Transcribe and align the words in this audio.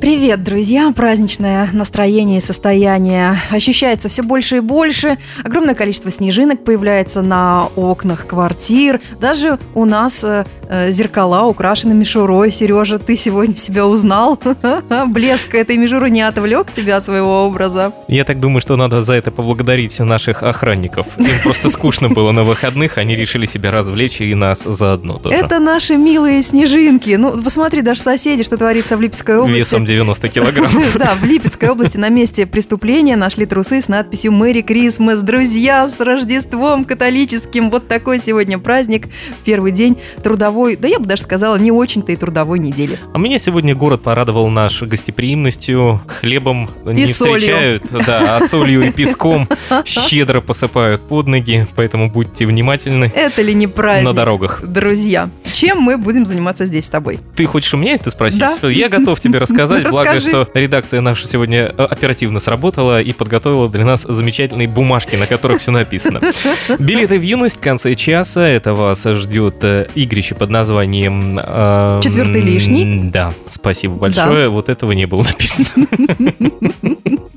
Привет, 0.00 0.42
друзья! 0.42 0.90
Праздничное 0.96 1.68
настроение 1.74 2.38
и 2.38 2.40
состояние 2.40 3.38
ощущается 3.50 4.08
все 4.08 4.22
больше 4.22 4.56
и 4.56 4.60
больше. 4.60 5.18
Огромное 5.44 5.74
количество 5.74 6.10
снежинок 6.10 6.64
появляется 6.64 7.20
на 7.20 7.66
окнах 7.76 8.26
квартир. 8.26 9.02
Даже 9.20 9.58
у 9.74 9.84
нас 9.84 10.24
э, 10.24 10.46
э, 10.70 10.90
зеркала 10.90 11.44
украшены 11.46 11.92
мишурой. 11.92 12.50
Сережа, 12.50 12.98
ты 12.98 13.14
сегодня 13.14 13.54
себя 13.56 13.86
узнал? 13.86 14.40
Блеск 15.08 15.54
этой 15.54 15.76
мишуры 15.76 16.08
не 16.08 16.22
отвлек 16.22 16.72
тебя 16.72 16.96
от 16.96 17.04
своего 17.04 17.44
образа? 17.44 17.92
Я 18.08 18.24
так 18.24 18.40
думаю, 18.40 18.62
что 18.62 18.76
надо 18.76 19.02
за 19.02 19.12
это 19.12 19.30
поблагодарить 19.30 20.00
наших 20.00 20.42
охранников. 20.42 21.08
Им 21.18 21.26
просто 21.42 21.68
скучно 21.68 22.08
было 22.08 22.32
на 22.32 22.44
выходных, 22.44 22.96
они 22.96 23.16
решили 23.16 23.44
себя 23.44 23.70
развлечь 23.70 24.22
и 24.22 24.34
нас 24.34 24.62
заодно 24.62 25.18
тоже. 25.18 25.36
Это 25.36 25.58
наши 25.58 25.96
милые 25.96 26.42
снежинки. 26.42 27.10
Ну, 27.10 27.42
посмотри, 27.42 27.82
даже 27.82 28.00
соседи, 28.00 28.44
что 28.44 28.56
творится 28.56 28.96
в 28.96 29.02
Липецкой 29.02 29.36
области. 29.36 29.89
Весом 29.90 30.06
90 30.06 30.28
килограмм. 30.28 30.70
Да, 30.94 31.14
в 31.14 31.24
Липецкой 31.24 31.70
области 31.70 31.96
на 31.96 32.08
месте 32.08 32.46
преступления 32.46 33.16
нашли 33.16 33.46
трусы 33.46 33.82
с 33.82 33.88
надписью 33.88 34.32
«Мэри 34.32 34.62
Крисмас». 34.62 35.20
Друзья, 35.20 35.88
с 35.88 36.00
Рождеством 36.00 36.84
католическим! 36.84 37.70
Вот 37.70 37.88
такой 37.88 38.20
сегодня 38.24 38.58
праздник. 38.58 39.08
Первый 39.44 39.72
день 39.72 39.98
трудовой, 40.22 40.76
да 40.76 40.88
я 40.88 40.98
бы 40.98 41.06
даже 41.06 41.22
сказала, 41.22 41.56
не 41.56 41.72
очень-то 41.72 42.12
и 42.12 42.16
трудовой 42.16 42.58
недели. 42.58 42.98
А 43.12 43.18
меня 43.18 43.38
сегодня 43.38 43.74
город 43.74 44.02
порадовал 44.02 44.48
наш 44.48 44.82
гостеприимностью. 44.82 46.00
Хлебом 46.06 46.70
И 46.86 46.90
не 46.90 47.06
солью. 47.06 47.38
встречают, 47.38 47.84
да, 47.90 48.36
а 48.36 48.46
солью 48.46 48.86
и 48.86 48.90
песком 48.90 49.48
щедро 49.84 50.40
посыпают 50.40 51.00
под 51.02 51.26
ноги, 51.28 51.66
поэтому 51.76 52.10
будьте 52.10 52.46
внимательны 52.46 53.10
Это 53.14 53.42
ли 53.42 53.54
не 53.54 53.66
праздник? 53.66 54.04
на 54.06 54.14
дорогах. 54.14 54.60
Друзья, 54.62 55.28
чем 55.60 55.78
мы 55.80 55.98
будем 55.98 56.24
заниматься 56.24 56.64
здесь 56.64 56.86
с 56.86 56.88
тобой? 56.88 57.20
Ты 57.36 57.44
хочешь 57.44 57.74
у 57.74 57.76
меня 57.76 57.92
это 57.92 58.08
спросить? 58.08 58.40
Да. 58.40 58.56
Я 58.70 58.88
готов 58.88 59.20
тебе 59.20 59.38
рассказать, 59.38 59.86
благо, 59.90 60.18
что 60.18 60.48
редакция 60.54 61.02
наша 61.02 61.28
сегодня 61.28 61.70
э, 61.76 61.84
оперативно 61.84 62.40
сработала 62.40 63.02
и 63.02 63.12
подготовила 63.12 63.68
для 63.68 63.84
нас 63.84 64.06
замечательные 64.08 64.68
бумажки, 64.68 65.16
на 65.16 65.26
которых 65.26 65.60
все 65.60 65.70
написано. 65.70 66.22
Билеты 66.78 67.18
в 67.18 67.22
юность 67.22 67.58
в 67.58 67.60
конце 67.60 67.94
часа. 67.94 68.48
Это 68.48 68.72
вас 68.72 69.04
ждет 69.04 69.56
э, 69.60 69.88
игрище 69.94 70.34
под 70.34 70.48
названием... 70.48 71.38
эм, 71.38 72.00
Четвертый 72.00 72.40
лишний. 72.40 73.10
Да, 73.10 73.34
спасибо 73.46 73.96
большое. 73.96 74.48
Вот 74.48 74.70
этого 74.70 74.92
не 74.92 75.04
было 75.04 75.24
написано. 75.24 75.86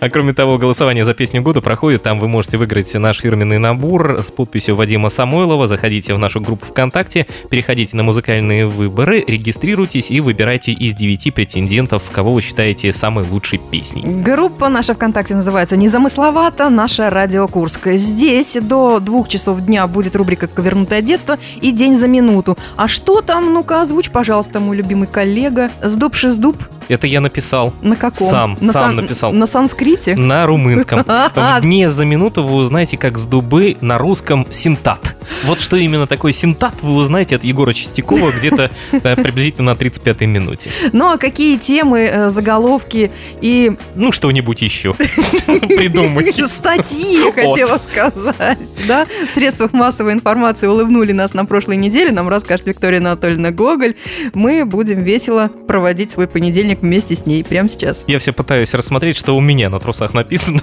А 0.00 0.08
кроме 0.10 0.32
того, 0.32 0.58
голосование 0.58 1.04
за 1.04 1.14
песню 1.14 1.42
года 1.42 1.60
проходит. 1.60 2.02
Там 2.02 2.18
вы 2.18 2.28
можете 2.28 2.56
выиграть 2.56 2.92
наш 2.94 3.20
фирменный 3.20 3.58
набор 3.58 4.20
с 4.22 4.30
подписью 4.30 4.76
Вадима 4.76 5.08
Самойлова. 5.08 5.66
Заходите 5.66 6.14
в 6.14 6.18
нашу 6.18 6.40
группу 6.40 6.66
ВКонтакте, 6.66 7.26
переходите 7.50 7.96
на 7.96 8.02
музыкальные 8.02 8.66
выборы, 8.66 9.24
регистрируйтесь 9.26 10.10
и 10.10 10.20
выбирайте 10.20 10.72
из 10.72 10.94
9 10.94 11.34
претендентов, 11.34 12.02
кого 12.10 12.34
вы 12.34 12.42
считаете 12.42 12.92
самой 12.92 13.24
лучшей 13.24 13.58
песней. 13.58 14.02
Группа 14.04 14.68
наша 14.68 14.94
ВКонтакте 14.94 15.34
называется 15.34 15.76
«Незамысловато. 15.76 16.68
Наша 16.68 17.10
Радио 17.10 17.46
Курск». 17.48 17.88
Здесь 17.92 18.56
до 18.60 18.98
двух 19.00 19.28
часов 19.28 19.60
дня 19.60 19.86
будет 19.86 20.16
рубрика 20.16 20.46
«Ковернутое 20.46 21.02
детство» 21.02 21.38
и 21.60 21.70
«День 21.72 21.96
за 21.96 22.08
минуту». 22.08 22.56
А 22.76 22.88
что 22.88 23.20
там? 23.20 23.52
Ну-ка, 23.52 23.82
озвучь, 23.82 24.10
пожалуйста, 24.10 24.60
мой 24.60 24.76
любимый 24.76 25.06
коллега. 25.06 25.70
Сдуб 25.82 26.14
шиздуб. 26.14 26.56
Это 26.88 27.06
я 27.06 27.20
написал 27.20 27.72
На 27.80 27.96
каком? 27.96 28.28
Сам, 28.28 28.56
на 28.60 28.72
сам 28.72 28.96
написал. 28.96 29.32
На 29.42 29.48
санскрите? 29.48 30.14
на 30.14 30.46
румынском. 30.46 31.04
В 31.34 31.60
дне 31.62 31.90
за 31.90 32.04
минуту 32.04 32.44
вы 32.44 32.54
узнаете, 32.54 32.96
как 32.96 33.18
с 33.18 33.24
дубы 33.24 33.76
на 33.80 33.98
русском 33.98 34.46
синтат. 34.52 35.16
Вот 35.44 35.60
что 35.60 35.76
именно 35.76 36.06
такое 36.06 36.32
синтат, 36.32 36.82
вы 36.82 36.94
узнаете 36.94 37.36
от 37.36 37.44
Егора 37.44 37.72
Чистякова 37.72 38.30
где-то 38.32 38.70
приблизительно 38.90 39.74
на 39.74 39.76
35-й 39.76 40.26
минуте. 40.26 40.70
Ну, 40.92 41.10
а 41.10 41.18
какие 41.18 41.56
темы, 41.56 42.00
э, 42.00 42.30
заголовки 42.30 43.10
и 43.40 43.72
Ну, 43.94 44.12
что-нибудь 44.12 44.62
еще 44.62 44.94
придумай. 44.94 46.32
статьи, 46.48 47.30
хотела 47.32 47.78
сказать, 47.78 48.58
да? 48.86 49.06
В 49.30 49.34
средствах 49.34 49.72
массовой 49.72 50.12
информации 50.12 50.66
улыбнули 50.66 51.12
нас 51.12 51.34
на 51.34 51.44
прошлой 51.44 51.76
неделе, 51.76 52.12
нам 52.12 52.28
расскажет 52.28 52.66
Виктория 52.66 52.98
Анатольевна 52.98 53.50
Гоголь. 53.50 53.94
Мы 54.34 54.64
будем 54.64 55.02
весело 55.02 55.50
проводить 55.66 56.12
свой 56.12 56.28
понедельник 56.28 56.82
вместе 56.82 57.16
с 57.16 57.26
ней 57.26 57.44
прямо 57.44 57.68
сейчас. 57.68 58.04
Я 58.06 58.18
все 58.18 58.32
пытаюсь 58.32 58.74
рассмотреть, 58.74 59.16
что 59.16 59.36
у 59.36 59.40
меня 59.40 59.70
на 59.70 59.80
трусах 59.80 60.14
написано, 60.14 60.60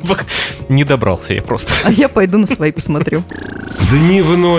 не 0.69 0.83
добрался 0.83 1.33
я 1.33 1.41
просто. 1.41 1.73
А 1.83 1.91
я 1.91 2.09
пойду 2.09 2.37
на 2.37 2.47
свои 2.47 2.71
посмотрю. 2.71 3.23
Дневной 3.89 4.58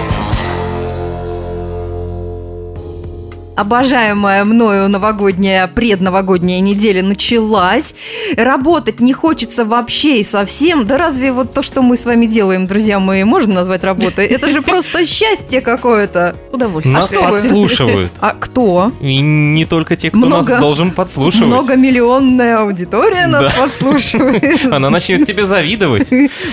Обожаемая 3.55 4.45
мною 4.45 4.87
новогодняя, 4.89 5.67
предновогодняя 5.67 6.61
неделя 6.61 7.03
началась. 7.03 7.93
Работать 8.37 8.99
не 8.99 9.13
хочется 9.13 9.65
вообще 9.65 10.21
и 10.21 10.23
совсем. 10.23 10.87
Да 10.87 10.97
разве 10.97 11.31
вот 11.31 11.53
то, 11.53 11.61
что 11.61 11.81
мы 11.81 11.97
с 11.97 12.05
вами 12.05 12.27
делаем, 12.27 12.65
друзья 12.65 12.99
мои, 12.99 13.23
можно 13.23 13.55
назвать 13.55 13.83
работой? 13.83 14.25
Это 14.25 14.49
же 14.49 14.61
просто 14.61 15.05
счастье 15.05 15.61
какое-то. 15.61 16.35
Удовольствие. 16.51 16.95
Нас 16.95 17.11
вы? 17.11 17.17
подслушивают. 17.17 18.11
А 18.19 18.33
кто? 18.33 18.91
И 19.01 19.19
не 19.19 19.65
только 19.65 19.95
те, 19.95 20.09
кто 20.09 20.19
нас 20.19 20.45
должен 20.45 20.91
подслушивать. 20.91 21.47
Многомиллионная 21.47 22.59
аудитория 22.59 23.27
нас 23.27 23.53
подслушивает. 23.53 24.65
Она 24.71 24.89
начнет 24.89 25.27
тебе 25.27 25.43
завидовать. 25.43 26.09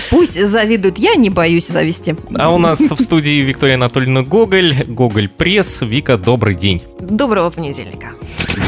Пусть 0.09 0.45
завидуют, 0.45 0.97
я 0.97 1.15
не 1.15 1.29
боюсь 1.29 1.67
зависти. 1.67 2.15
А 2.35 2.53
у 2.53 2.57
нас 2.57 2.79
в 2.79 3.01
студии 3.01 3.41
Виктория 3.41 3.75
Анатольевна 3.75 4.23
Гоголь, 4.23 4.83
Гоголь 4.87 5.29
Пресс. 5.29 5.81
Вика, 5.81 6.17
добрый 6.17 6.55
день. 6.55 6.83
Доброго 6.99 7.49
понедельника. 7.49 8.09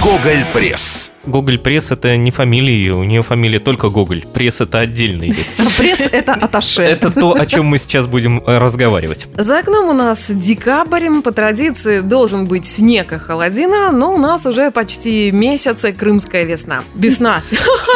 Гоголь 0.02 0.46
Пресс. 0.54 1.11
Гоголь 1.26 1.60
Пресс 1.60 1.92
это 1.92 2.18
не 2.18 2.32
фамилия 2.32 2.74
ее, 2.76 2.96
у 2.96 3.04
нее 3.04 3.22
фамилия 3.22 3.60
только 3.60 3.90
Гоголь. 3.90 4.26
Пресс 4.34 4.60
это 4.62 4.80
отдельно 4.80 5.28
идет. 5.28 5.46
Пресс– 5.78 6.00
это 6.12 6.34
атташе. 6.34 6.82
Это 6.82 7.12
то, 7.12 7.34
о 7.34 7.46
чем 7.46 7.66
мы 7.66 7.78
сейчас 7.78 8.08
будем 8.08 8.40
э, 8.46 8.58
разговаривать. 8.58 9.28
За 9.38 9.60
окном 9.60 9.90
у 9.90 9.94
нас 9.94 10.26
декабрь. 10.30 11.10
По 11.24 11.32
традиции 11.32 12.00
должен 12.00 12.46
быть 12.46 12.66
снег 12.66 13.14
и 13.14 13.18
холодина, 13.20 13.92
но 13.92 14.14
у 14.14 14.18
нас 14.18 14.46
уже 14.46 14.72
почти 14.72 15.32
месяц 15.32 15.86
крымская 15.98 16.44
весна. 16.44 16.84
Весна. 16.96 17.42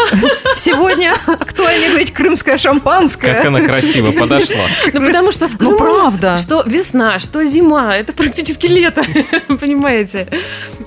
Сегодня 0.56 1.14
актуально 1.26 1.88
говорить 1.90 2.12
крымское 2.12 2.58
шампанское. 2.58 3.34
Как 3.34 3.46
она 3.46 3.62
красиво 3.62 4.12
подошла. 4.20 4.66
Ну, 4.94 5.04
потому 5.06 5.32
что 5.32 5.48
в 5.48 5.54
Ну, 5.54 5.58
Крыму 5.58 5.78
правда. 5.78 6.38
что 6.38 6.64
весна, 6.66 7.18
что 7.20 7.44
зима, 7.44 7.96
это 7.98 8.14
практически 8.14 8.68
лето, 8.68 9.04
понимаете? 9.48 10.28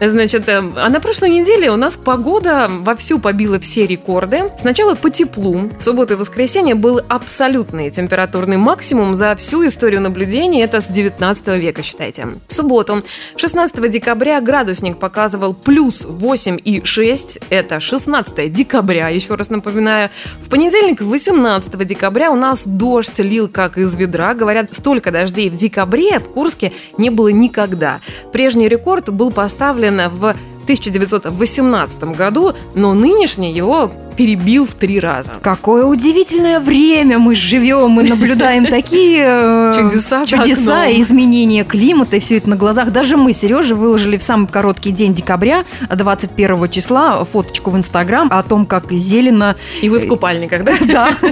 Значит, 0.01 0.49
э, 0.49 0.63
а 0.77 0.89
на 0.89 1.01
прошлой 1.01 1.31
неделе 1.31 1.71
у 1.71 1.77
нас 1.77 1.97
погода 1.97 2.28
вовсю 2.29 3.19
побила 3.19 3.59
все 3.59 3.87
рекорды. 3.87 4.53
Сначала 4.59 4.95
по 4.95 5.11
теплу. 5.11 5.71
В 5.79 5.83
субботу 5.83 6.15
и 6.15 6.17
воскресенье 6.17 6.75
был 6.75 7.01
абсолютный 7.09 7.91
температурный 7.91 8.57
максимум 8.57 9.15
за 9.15 9.35
всю 9.37 9.67
историю 9.67 10.01
наблюдений. 10.01 10.61
Это 10.61 10.81
с 10.81 10.89
19 10.89 11.49
века, 11.59 11.83
считайте. 11.83 12.29
В 12.47 12.53
субботу, 12.53 13.03
16 13.37 13.91
декабря, 13.91 14.41
градусник 14.41 14.99
показывал 14.99 15.55
плюс 15.55 16.05
8,6. 16.05 17.43
Это 17.51 17.81
16 17.81 18.53
декабря, 18.53 19.09
еще 19.09 19.35
раз 19.35 19.51
напоминаю. 19.51 20.11
В 20.43 20.49
понедельник, 20.49 21.01
18 21.01 21.87
декабря, 21.87 22.31
у 22.31 22.37
нас 22.37 22.67
дождь 22.67 23.19
лил 23.19 23.49
как 23.49 23.79
из 23.79 23.95
ведра. 23.95 24.35
Говорят, 24.35 24.75
столько 24.75 25.11
дождей 25.11 25.51
в 25.51 25.57
декабре 25.57 26.19
в 26.19 26.31
Курске 26.31 26.73
не 26.97 27.11
было 27.11 27.29
никогда. 27.29 28.01
Прежний 28.33 28.69
рекорд 28.69 29.11
был 29.11 29.31
поставлен 29.31 30.09
в 30.11 30.37
1918 30.69 32.05
году, 32.15 32.53
но 32.75 32.93
нынешний 32.93 33.53
его 33.53 33.91
перебил 34.19 34.67
в 34.67 34.75
три 34.75 34.99
раза. 34.99 35.35
Какое 35.43 35.85
удивительное 35.85 36.59
время 36.59 37.21
мы 37.21 37.37
живем, 37.37 37.91
мы 37.91 38.03
наблюдаем 38.03 38.67
такие 38.71 39.25
э, 39.25 39.73
Чудеса 39.77 40.27
чудеса 40.27 40.87
и 40.89 41.01
изменения 41.03 41.65
климата, 41.65 42.17
и 42.17 42.21
все 42.21 42.39
это 42.39 42.51
на 42.51 42.57
глазах. 42.57 42.91
Даже 42.91 43.17
мы, 43.17 43.33
Сережа, 43.33 43.77
выложили 43.77 44.17
в 44.17 44.23
самый 44.25 44.49
короткий 44.49 44.91
день 44.91 45.15
декабря, 45.15 45.65
21 45.89 46.69
числа, 46.69 47.25
фоточку 47.25 47.71
в 47.71 47.77
Инстаграм 47.77 48.27
о 48.33 48.43
том, 48.43 48.67
как 48.67 48.91
зелено, 48.91 49.55
И 49.83 49.89
вы 49.89 50.01
в 50.01 50.09
купальниках, 50.09 50.65
да? 50.65 50.75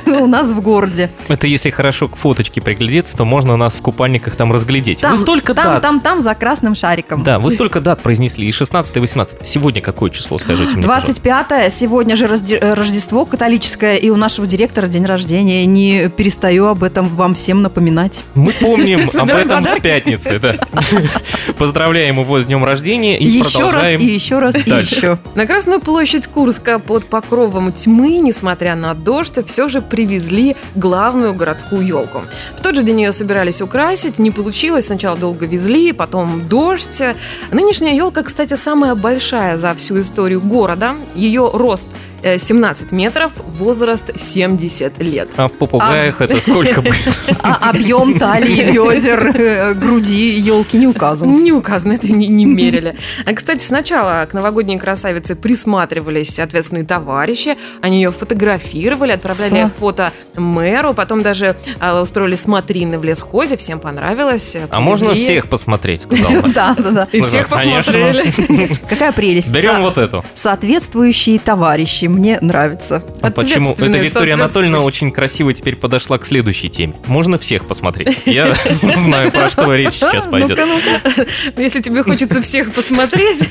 да, 0.07 0.21
у 0.21 0.29
нас 0.29 0.53
в 0.53 0.61
городе. 0.61 1.11
Это 1.27 1.49
если 1.49 1.71
хорошо 1.71 2.07
к 2.07 2.15
фоточке 2.15 2.61
приглядеться, 2.61 3.17
то 3.17 3.25
можно 3.25 3.57
нас 3.57 3.75
в 3.75 3.81
купальниках 3.81 4.37
там 4.37 4.53
разглядеть. 4.53 5.01
Там, 5.01 5.11
вы 5.11 5.19
столько 5.19 5.55
там, 5.55 5.65
дат. 5.65 5.83
там, 5.83 6.01
там, 6.01 6.21
за 6.21 6.37
красным 6.37 6.77
шариком. 6.77 7.25
Да, 7.25 7.41
вы 7.41 7.51
столько 7.51 7.81
дат 7.81 8.01
произнесли, 8.01 8.47
и 8.47 8.53
16 8.53 8.95
18 8.95 9.26
19. 9.27 9.49
Сегодня 9.49 9.83
какое 9.83 10.11
число, 10.11 10.39
скажите 10.39 10.77
мне, 10.77 10.87
пожалуйста? 10.87 11.21
25 11.23 11.73
сегодня 11.73 12.17
же 12.17 12.27
э, 12.27 12.75
Рождество 12.75 13.25
католическое, 13.25 13.97
и 13.97 14.11
у 14.11 14.17
нашего 14.17 14.47
директора 14.47 14.87
день 14.87 15.05
рождения. 15.05 15.67
Не 15.67 16.09
перестаю 16.09 16.67
об 16.67 16.83
этом 16.83 17.09
вам 17.09 17.35
всем 17.35 17.63
напоминать. 17.63 18.25
Мы 18.35 18.53
помним 18.53 19.11
об 19.15 19.31
этом 19.31 19.65
с 19.65 19.81
пятницы, 19.81 20.39
да. 20.39 20.57
Поздравляем 21.59 22.21
его 22.21 22.41
с 22.41 22.47
днем 22.47 22.65
рождения 22.65 23.19
и 23.19 23.25
еще 23.25 23.61
раз, 23.61 23.71
продолжаем. 23.71 24.01
и 24.01 24.05
еще 24.05 24.39
раз, 24.39 24.57
и 24.57 24.71
еще. 24.71 25.19
На 25.35 25.47
Красную 25.47 25.81
площадь 25.81 26.27
Курска 26.27 26.79
под 26.79 27.07
покровом 27.07 27.73
тьмы, 27.73 28.19
несмотря 28.19 28.77
на 28.77 28.95
дождь, 28.95 29.39
все 29.47 29.69
же 29.69 29.81
привезли 29.81 30.57
главную 30.75 31.35
городскую 31.35 31.85
елку. 31.85 32.23
В 32.57 32.63
тот 32.63 32.75
же 32.77 32.83
день 32.83 33.03
ее 33.03 33.13
собирались 33.13 33.61
украсить, 33.61 34.19
не 34.19 34.31
получилось. 34.31 34.87
Сначала 34.87 35.17
долго 35.17 35.47
везли, 35.47 35.93
потом 35.93 36.47
дождь. 36.49 37.03
Нынешняя 37.51 37.95
елка, 37.95 38.23
кстати, 38.23 38.55
самая 38.55 38.95
большая 38.95 39.16
за 39.57 39.75
всю 39.75 40.01
историю 40.01 40.41
города. 40.41 40.97
Ее 41.15 41.51
рост 41.53 41.89
17 42.39 42.93
метров, 42.93 43.33
возраст 43.47 44.11
70 44.21 44.99
лет. 45.03 45.29
А 45.37 45.49
в 45.49 45.53
попугаях 45.53 46.21
это 46.21 46.41
сколько 46.41 46.81
будет? 46.83 47.19
А 47.43 47.71
объем 47.71 48.19
талии, 48.19 48.71
бедер, 48.73 49.33
э, 49.37 49.75
груди 49.75 50.39
елки 50.41 50.77
не 50.77 50.87
указан. 50.87 51.37
Не 51.37 51.53
указано, 51.53 51.93
это 51.93 52.09
не, 52.09 52.27
не 52.29 52.45
мерили. 52.45 52.97
А, 53.25 53.33
кстати, 53.33 53.63
сначала 53.63 54.27
к 54.27 54.35
новогодней 54.35 54.79
красавице 54.79 55.37
присматривались 55.37 56.39
ответственные 56.39 56.85
товарищи. 56.85 57.57
Они 57.81 57.97
ее 58.03 58.11
фотографировали, 58.11 59.13
отправляли 59.13 59.71
фото 59.79 60.13
мэру, 60.37 60.95
потом 60.95 61.23
даже 61.23 61.57
а, 61.81 62.01
устроили 62.03 62.37
смотрины 62.37 62.99
в 62.99 63.05
лесхозе. 63.05 63.57
Всем 63.57 63.79
понравилось. 63.81 64.57
А 64.71 64.81
можно 64.81 65.15
всех 65.15 65.49
посмотреть, 65.49 66.03
сказал. 66.03 66.33
Да, 66.57 66.75
да, 66.79 66.91
да. 66.91 67.09
И 67.13 67.21
всех 67.21 67.49
посмотрели. 67.49 68.25
Какая 68.89 69.13
прелесть. 69.13 69.51
Берем 69.51 69.83
вот 69.83 69.99
эту. 69.99 70.25
Соответствующие 70.35 71.39
товарищи, 71.39 72.07
мне 72.17 72.39
нравится. 72.41 73.03
А 73.21 73.31
почему? 73.31 73.73
Это 73.73 73.99
Виктория 73.99 74.35
Анатольевна 74.35 74.81
очень 74.81 75.11
красиво 75.11 75.53
теперь 75.53 75.77
подошла 75.77 76.19
к 76.19 76.25
следующей 76.25 76.69
теме. 76.69 76.95
Можно 77.07 77.39
всех 77.39 77.67
посмотреть. 77.67 78.23
Я 78.27 78.55
знаю, 78.97 79.31
про 79.31 79.51
что 79.51 79.75
речь 79.75 79.95
сейчас 79.95 80.27
пойдет. 80.27 80.59
Если 81.57 81.81
тебе 81.81 82.03
хочется 82.03 82.41
всех 82.41 82.73
посмотреть. 82.73 83.49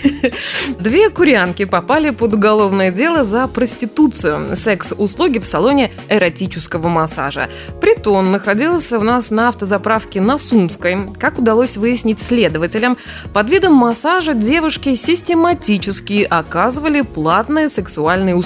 Две 0.80 1.10
курянки 1.10 1.66
попали 1.66 2.10
под 2.10 2.34
уголовное 2.34 2.92
дело 2.92 3.24
за 3.24 3.48
проституцию. 3.48 4.56
Секс-услуги 4.56 5.40
в 5.40 5.46
салоне 5.46 5.92
эротического 6.10 6.88
массажа. 6.88 7.50
Притон 7.80 8.32
находился 8.32 8.98
у 8.98 9.04
нас 9.04 9.30
на 9.30 9.50
автозаправке 9.50 10.22
на 10.22 10.38
Сумской. 10.38 11.10
Как 11.20 11.38
удалось 11.38 11.78
выяснить 11.78 12.20
следователям, 12.20 12.98
под 13.34 13.50
видом 13.50 13.74
массажа 13.74 14.34
девушки 14.34 14.96
систематически 14.96 16.26
оказывали 16.28 17.02
платные 17.02 17.70
сексуальные 17.70 18.36
услуги. 18.36 18.45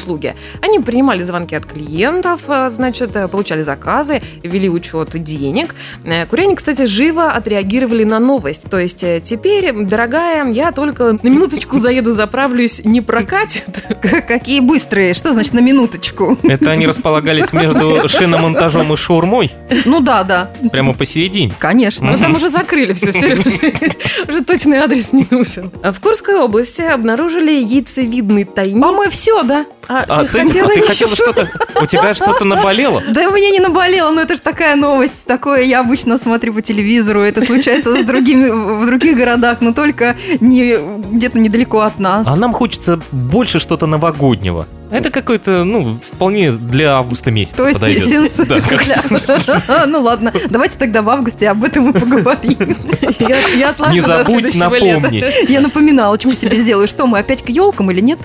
Они 0.61 0.79
принимали 0.79 1.23
звонки 1.23 1.55
от 1.55 1.65
клиентов, 1.65 2.41
а, 2.47 2.69
значит, 2.69 3.15
э, 3.15 3.27
получали 3.27 3.61
заказы, 3.61 4.21
вели 4.43 4.69
учет 4.69 5.09
денег. 5.23 5.75
Э, 6.05 6.25
Куряне, 6.25 6.55
кстати, 6.55 6.85
живо 6.85 7.31
отреагировали 7.31 8.03
на 8.03 8.19
новость. 8.19 8.63
То 8.69 8.77
есть 8.79 9.03
э, 9.03 9.21
теперь, 9.23 9.71
дорогая, 9.85 10.47
я 10.49 10.71
только 10.71 11.13
на 11.21 11.27
минуточку 11.27 11.77
заеду, 11.79 12.11
заправлюсь, 12.11 12.81
не 12.83 13.01
прокатит. 13.01 13.83
Какие 14.27 14.59
быстрые. 14.59 15.13
Что 15.13 15.31
значит 15.31 15.53
на 15.53 15.59
минуточку? 15.59 16.37
Это 16.43 16.71
они 16.71 16.87
располагались 16.87 17.53
между 17.53 18.07
шиномонтажом 18.07 18.93
и 18.93 18.95
шаурмой, 18.95 19.51
Ну 19.85 19.99
да, 19.99 20.23
да, 20.23 20.51
прямо 20.71 20.93
посередине. 20.93 21.53
конечно. 21.59 22.11
Но 22.11 22.17
там 22.17 22.35
уже 22.35 22.49
закрыли 22.49 22.93
все, 22.93 23.11
Сережа. 23.11 23.41
Уже 24.27 24.43
точный 24.43 24.77
адрес 24.77 25.13
не 25.13 25.25
нужен. 25.29 25.71
В 25.83 25.99
Курской 25.99 26.35
области 26.35 26.81
обнаружили 26.81 27.51
яйцевидный 27.51 28.43
тайник. 28.43 28.83
А 28.83 28.91
мы 28.91 29.09
все, 29.09 29.43
да? 29.43 29.65
А, 29.89 30.19
ты 30.19 30.25
с 30.25 30.35
этим- 30.35 30.65
а 30.65 30.67
ты 30.67 30.81
хотела 30.81 30.87
хотела 30.87 31.15
что-то... 31.15 31.49
У 31.81 31.85
тебя 31.87 32.13
что-то 32.13 32.45
наболело? 32.45 33.01
Да 33.09 33.27
у 33.27 33.31
меня 33.33 33.49
не 33.49 33.59
наболело, 33.59 34.11
но 34.11 34.21
это 34.21 34.35
же 34.35 34.41
такая 34.41 34.75
новость. 34.75 35.25
Такое 35.25 35.63
я 35.63 35.79
обычно 35.79 36.17
смотрю 36.19 36.53
по 36.53 36.61
телевизору. 36.61 37.21
Это 37.21 37.43
случается 37.43 37.95
с 37.99 38.05
другими, 38.05 38.49
в 38.49 38.85
других 38.85 39.17
городах, 39.17 39.57
но 39.61 39.73
только 39.73 40.15
не 40.39 40.77
где-то 41.11 41.39
недалеко 41.39 41.81
от 41.81 41.99
нас. 41.99 42.27
А 42.27 42.35
нам 42.35 42.53
хочется 42.53 42.99
больше 43.11 43.59
что-то 43.59 43.87
новогоднего. 43.87 44.67
Это 44.91 45.11
какой-то, 45.11 45.63
ну, 45.65 45.99
вполне 46.01 46.51
для 46.51 46.93
августа 46.97 47.29
месяца 47.29 47.57
То 47.57 47.67
есть 47.67 47.79
подойдет. 47.79 48.07
сенс- 48.07 48.45
Да, 48.45 48.59
как 48.59 48.83
Для- 48.83 49.85
Ну 49.87 50.01
ладно, 50.01 50.33
давайте 50.49 50.77
тогда 50.79 51.01
в 51.03 51.09
августе 51.09 51.47
об 51.49 51.63
этом 51.63 51.91
и 51.91 51.93
поговорим. 51.93 52.75
Я, 53.19 53.37
я 53.49 53.75
Не 53.91 53.99
забудь 53.99 54.45
лета. 54.55 54.57
напомнить. 54.57 55.25
Я 55.47 55.61
напоминалочку 55.61 56.33
себе 56.33 56.55
сделаю. 56.55 56.87
Что, 56.87 57.05
мы 57.05 57.19
опять 57.19 57.43
к 57.43 57.49
елкам 57.49 57.91
или 57.91 58.01
нет? 58.01 58.17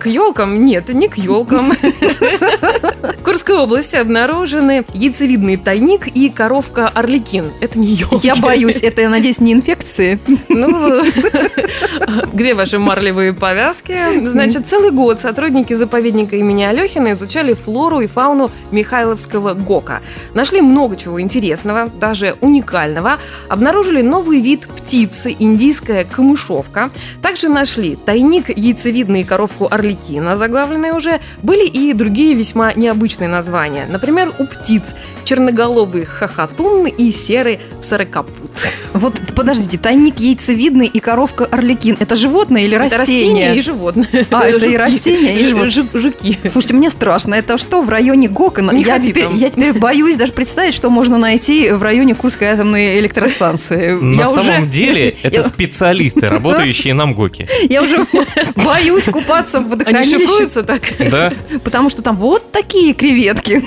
К 0.00 0.06
елкам? 0.06 0.64
Нет, 0.64 0.88
не 0.88 1.06
к 1.08 1.16
елкам. 1.16 1.72
В 1.72 3.22
Курской 3.22 3.56
области 3.56 3.94
обнаружены 3.96 4.84
яйцевидный 4.92 5.56
тайник 5.56 6.08
и 6.08 6.28
коровка 6.28 6.88
Орликин. 6.88 7.50
Это 7.60 7.78
не 7.78 7.86
елки. 7.86 8.26
Я 8.26 8.34
боюсь, 8.36 8.78
это, 8.82 9.02
я 9.02 9.08
надеюсь, 9.08 9.40
не 9.40 9.52
инфекции. 9.52 10.18
Ну, 10.48 11.04
где 12.32 12.54
ваши 12.54 12.78
марлевые 12.78 13.32
повязки? 13.32 13.94
Значит, 14.26 14.66
целый 14.66 14.90
год 14.90 15.20
сотрудники 15.20 15.74
заповедника 15.74 15.99
имени 16.08 16.64
Алехина 16.64 17.12
изучали 17.12 17.54
флору 17.54 18.00
и 18.00 18.06
фауну 18.06 18.50
Михайловского 18.70 19.54
ГОКа. 19.54 20.00
Нашли 20.34 20.60
много 20.60 20.96
чего 20.96 21.20
интересного, 21.20 21.88
даже 21.88 22.36
уникального. 22.40 23.18
Обнаружили 23.48 24.02
новый 24.02 24.40
вид 24.40 24.66
птицы, 24.66 25.34
индийская 25.38 26.04
камышовка. 26.04 26.90
Также 27.22 27.48
нашли 27.48 27.96
тайник 27.96 28.48
яйцевидный 28.56 29.20
и 29.20 29.24
коровку 29.24 29.68
Орликина, 29.70 30.36
заглавленные 30.36 30.94
уже. 30.94 31.20
Были 31.42 31.66
и 31.66 31.92
другие 31.92 32.34
весьма 32.34 32.72
необычные 32.72 33.28
названия. 33.28 33.86
Например, 33.88 34.32
у 34.38 34.46
птиц 34.46 34.94
черноголовый 35.30 36.06
хохотун 36.06 36.86
и 36.86 37.12
серый 37.12 37.60
сорокопут. 37.80 38.50
Вот, 38.94 39.14
подождите, 39.36 39.78
тайник 39.78 40.18
яйцевидный 40.18 40.86
и 40.88 40.98
коровка 40.98 41.44
орликин. 41.44 41.96
Это 42.00 42.16
животное 42.16 42.62
или 42.62 42.76
Это 42.76 42.98
растение 42.98 43.56
и 43.56 43.60
животное. 43.62 44.26
А, 44.32 44.44
это 44.48 44.66
и 44.66 44.76
растение, 44.76 45.38
и 45.38 45.46
животное. 45.46 45.70
жу- 45.70 45.98
Жуки. 45.98 46.36
Слушайте, 46.48 46.74
мне 46.74 46.90
страшно. 46.90 47.34
Это 47.36 47.58
что 47.58 47.82
в 47.82 47.88
районе 47.88 48.26
Гокона? 48.28 48.72
Не 48.72 48.82
я, 48.82 48.98
теперь, 48.98 49.24
там. 49.26 49.36
я 49.36 49.50
теперь 49.50 49.72
боюсь 49.72 50.16
даже 50.16 50.32
представить, 50.32 50.74
что 50.74 50.90
можно 50.90 51.16
найти 51.16 51.70
в 51.70 51.80
районе 51.82 52.16
Курской 52.16 52.48
атомной 52.48 52.98
электростанции. 52.98 53.92
На 53.92 54.22
я 54.22 54.26
самом 54.26 54.40
уже, 54.64 54.66
деле, 54.66 55.10
это 55.22 55.36
я, 55.36 55.42
специалисты, 55.44 56.28
работающие 56.28 56.92
на 56.92 57.06
МГОКе. 57.06 57.46
я 57.68 57.82
уже 57.82 58.04
боюсь 58.56 59.04
купаться 59.04 59.58
в 59.60 59.62
Они 59.62 59.70
водохранилище, 59.70 60.18
шифруются 60.18 60.62
так? 60.64 60.82
Да? 60.98 61.32
потому 61.62 61.88
что 61.90 62.02
там 62.02 62.16
вот 62.16 62.50
такие 62.50 62.92
креветки. 62.94 63.62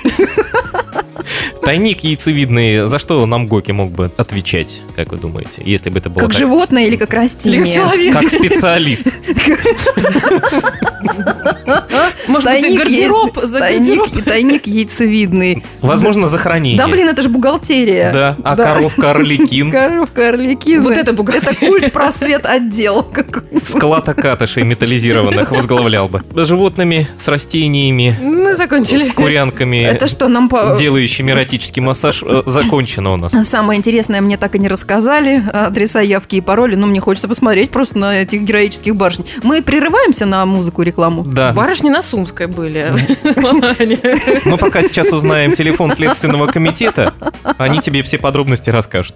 Тайник 1.62 2.04
яйцевидный, 2.04 2.88
за 2.88 3.00
что 3.00 3.25
нам 3.25 3.48
Гоки 3.48 3.71
мог 3.71 3.92
бы 3.92 4.12
отвечать, 4.18 4.81
как 4.95 5.12
вы 5.12 5.18
думаете, 5.18 5.62
если 5.65 5.89
бы 5.89 6.00
это 6.00 6.10
было 6.10 6.21
Как 6.21 6.31
так? 6.31 6.38
животное 6.39 6.86
или 6.86 6.95
как 6.98 7.13
растение? 7.13 7.62
Или 7.62 7.69
человек? 7.69 8.14
Как 8.14 8.30
специалист. 8.30 9.07
Может 12.28 12.49
быть, 12.52 12.78
гардероб 12.78 13.40
за 13.44 13.59
тайник, 13.59 13.99
гардероб? 13.99 14.26
тайник 14.26 14.68
яйцевидный. 14.68 15.64
Возможно, 15.81 16.28
за 16.28 16.37
хранение. 16.37 16.78
Да, 16.78 16.87
блин, 16.87 17.07
это 17.09 17.21
же 17.21 17.30
бухгалтерия. 17.30 18.11
Да, 18.11 18.37
а 18.44 18.56
коровка 18.56 19.11
Орликин, 19.11 19.71
Коровка 19.71 20.30
Орликина. 20.30 20.83
Вот 20.83 20.97
это 20.97 21.14
бухгалтерия. 21.14 21.54
Это 21.54 21.66
культ 21.66 21.94
просвет 21.94 22.45
отдел 22.45 23.06
склад 23.64 24.07
окатышей 24.09 24.64
металлизированных 24.64 25.52
возглавлял 25.52 26.07
бы. 26.07 26.21
С 26.35 26.47
животными, 26.47 27.07
с 27.18 27.28
растениями, 27.28 28.18
Мы 28.21 28.56
закончили. 28.56 29.04
с 29.04 29.11
курянками, 29.11 29.83
Это 29.83 30.07
что, 30.07 30.28
нам 30.28 30.49
по... 30.49 30.76
делающими 31.04 31.31
эротический 31.31 31.81
массаж, 31.81 32.24
э, 32.24 32.44
закончено 32.45 33.14
у 33.14 33.18
нас. 33.18 33.33
Самое 33.48 33.78
интересное 33.78 34.22
мне 34.22 34.38
так 34.38 34.56
и 34.56 34.60
не 34.60 34.69
рассказали, 34.69 35.44
адреса, 35.52 36.00
явки 36.02 36.38
и 36.38 36.42
пароли, 36.42 36.76
но 36.76 36.88
мне 36.88 37.02
хочется 37.02 37.28
посмотреть 37.28 37.72
просто 37.72 38.00
на 38.00 38.22
этих 38.22 38.42
героических 38.42 38.95
барышень. 38.95 39.26
Мы 39.44 39.62
прерываемся 39.62 40.26
на 40.26 40.45
музыку 40.45 40.81
и 40.81 40.86
рекламу? 40.86 41.24
Да, 41.26 41.52
Барышни 41.52 41.90
на 41.90 42.02
Сумской 42.02 42.48
были. 42.48 42.94
Мы 44.45 44.57
пока 44.57 44.81
сейчас 44.83 45.12
узнаем 45.12 45.54
телефон 45.54 45.92
Следственного 45.92 46.48
комитета, 46.48 47.14
они 47.57 47.80
тебе 47.80 48.02
все 48.04 48.18
подробности 48.18 48.69
расскажут. 48.69 49.16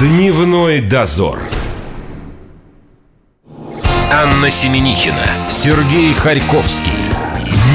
Дневной 0.00 0.80
дозор. 0.80 1.38
Анна 4.10 4.50
Семенихина, 4.50 5.48
Сергей 5.48 6.14
Харьковский. 6.14 6.92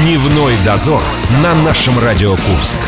Дневной 0.02 0.54
дозор 0.64 1.02
на 1.42 1.54
нашем 1.54 1.98
Радио 1.98 2.32
Курск. 2.32 2.78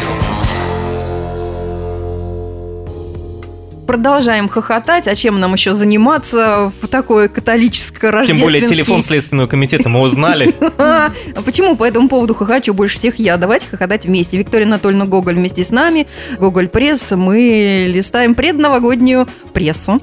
Продолжаем 3.91 4.49
хохотать, 4.49 5.09
а 5.09 5.17
чем 5.17 5.41
нам 5.41 5.55
еще 5.55 5.73
заниматься 5.73 6.73
в 6.81 6.87
такое 6.87 7.27
католическое 7.27 8.25
Тем 8.25 8.39
более 8.39 8.65
телефон 8.65 9.03
Следственного 9.03 9.49
комитета 9.49 9.89
мы 9.89 10.03
узнали. 10.03 10.55
А 10.79 11.43
почему 11.45 11.75
по 11.75 11.85
этому 11.85 12.09
поводу 12.09 12.33
хохочу 12.35 12.73
больше 12.73 12.97
всех 12.97 13.19
я? 13.19 13.37
Давайте 13.37 13.67
хохотать 13.67 14.07
вместе. 14.07 14.39
Виктория 14.39 14.65
Анатольевна 14.65 15.07
Гоголь 15.07 15.35
вместе 15.35 15.65
с 15.65 15.71
нами. 15.71 16.07
Гоголь 16.39 16.69
пресс. 16.69 17.11
Мы 17.11 17.87
листаем 17.89 18.37
предновогоднюю 18.37 19.27
прессу. 19.53 20.01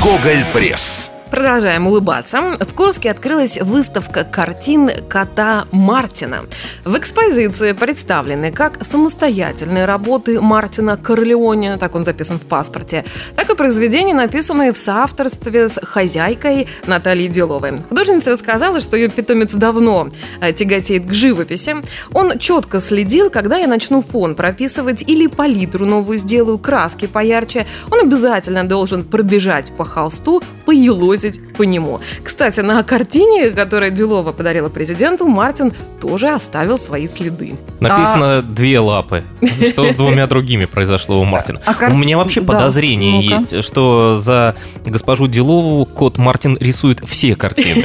Гоголь 0.00 0.44
Пресс. 0.52 1.10
Продолжаем 1.34 1.88
улыбаться. 1.88 2.40
В 2.60 2.74
Курске 2.74 3.10
открылась 3.10 3.60
выставка 3.60 4.22
картин 4.22 4.88
кота 5.08 5.64
Мартина. 5.72 6.42
В 6.84 6.96
экспозиции 6.96 7.72
представлены 7.72 8.52
как 8.52 8.84
самостоятельные 8.84 9.84
работы 9.84 10.40
Мартина 10.40 10.96
Корлеоне, 10.96 11.76
так 11.76 11.96
он 11.96 12.04
записан 12.04 12.38
в 12.38 12.42
паспорте, 12.42 13.04
так 13.34 13.50
и 13.50 13.56
произведения, 13.56 14.14
написанные 14.14 14.72
в 14.72 14.76
соавторстве 14.76 15.66
с 15.66 15.80
хозяйкой 15.82 16.68
Натальей 16.86 17.26
Деловой. 17.26 17.80
Художница 17.88 18.30
рассказала, 18.30 18.78
что 18.78 18.96
ее 18.96 19.08
питомец 19.08 19.54
давно 19.54 20.10
э, 20.40 20.52
тяготеет 20.52 21.04
к 21.04 21.12
живописи. 21.12 21.74
Он 22.12 22.38
четко 22.38 22.78
следил, 22.78 23.28
когда 23.28 23.56
я 23.56 23.66
начну 23.66 24.02
фон 24.02 24.36
прописывать 24.36 25.02
или 25.02 25.26
палитру 25.26 25.84
новую 25.84 26.16
сделаю, 26.16 26.58
краски 26.58 27.08
поярче. 27.08 27.66
Он 27.90 28.02
обязательно 28.02 28.62
должен 28.62 29.02
пробежать 29.02 29.72
по 29.72 29.84
холсту, 29.84 30.40
поелозить 30.64 31.23
по 31.56 31.62
нему. 31.62 32.00
Кстати, 32.22 32.60
на 32.60 32.82
картине, 32.82 33.50
которую 33.50 33.90
Делова 33.90 34.32
подарила 34.32 34.68
президенту, 34.68 35.26
Мартин 35.26 35.72
тоже 36.00 36.28
оставил 36.28 36.78
свои 36.78 37.08
следы. 37.08 37.56
Написано 37.80 38.42
две 38.42 38.78
лапы. 38.78 39.22
Что 39.68 39.88
с 39.88 39.94
двумя 39.94 40.26
другими 40.26 40.64
произошло 40.64 41.20
у 41.20 41.24
Мартина? 41.24 41.60
А 41.64 41.74
карт- 41.74 41.94
У 41.94 41.96
меня 41.96 42.16
вообще 42.18 42.40
да, 42.40 42.52
подозрение 42.52 43.12
ну-ка. 43.22 43.42
есть, 43.42 43.64
что 43.64 44.16
за 44.16 44.56
госпожу 44.84 45.26
Делову 45.26 45.84
кот 45.84 46.18
Мартин 46.18 46.56
рисует 46.60 47.00
все 47.06 47.36
картины, 47.36 47.84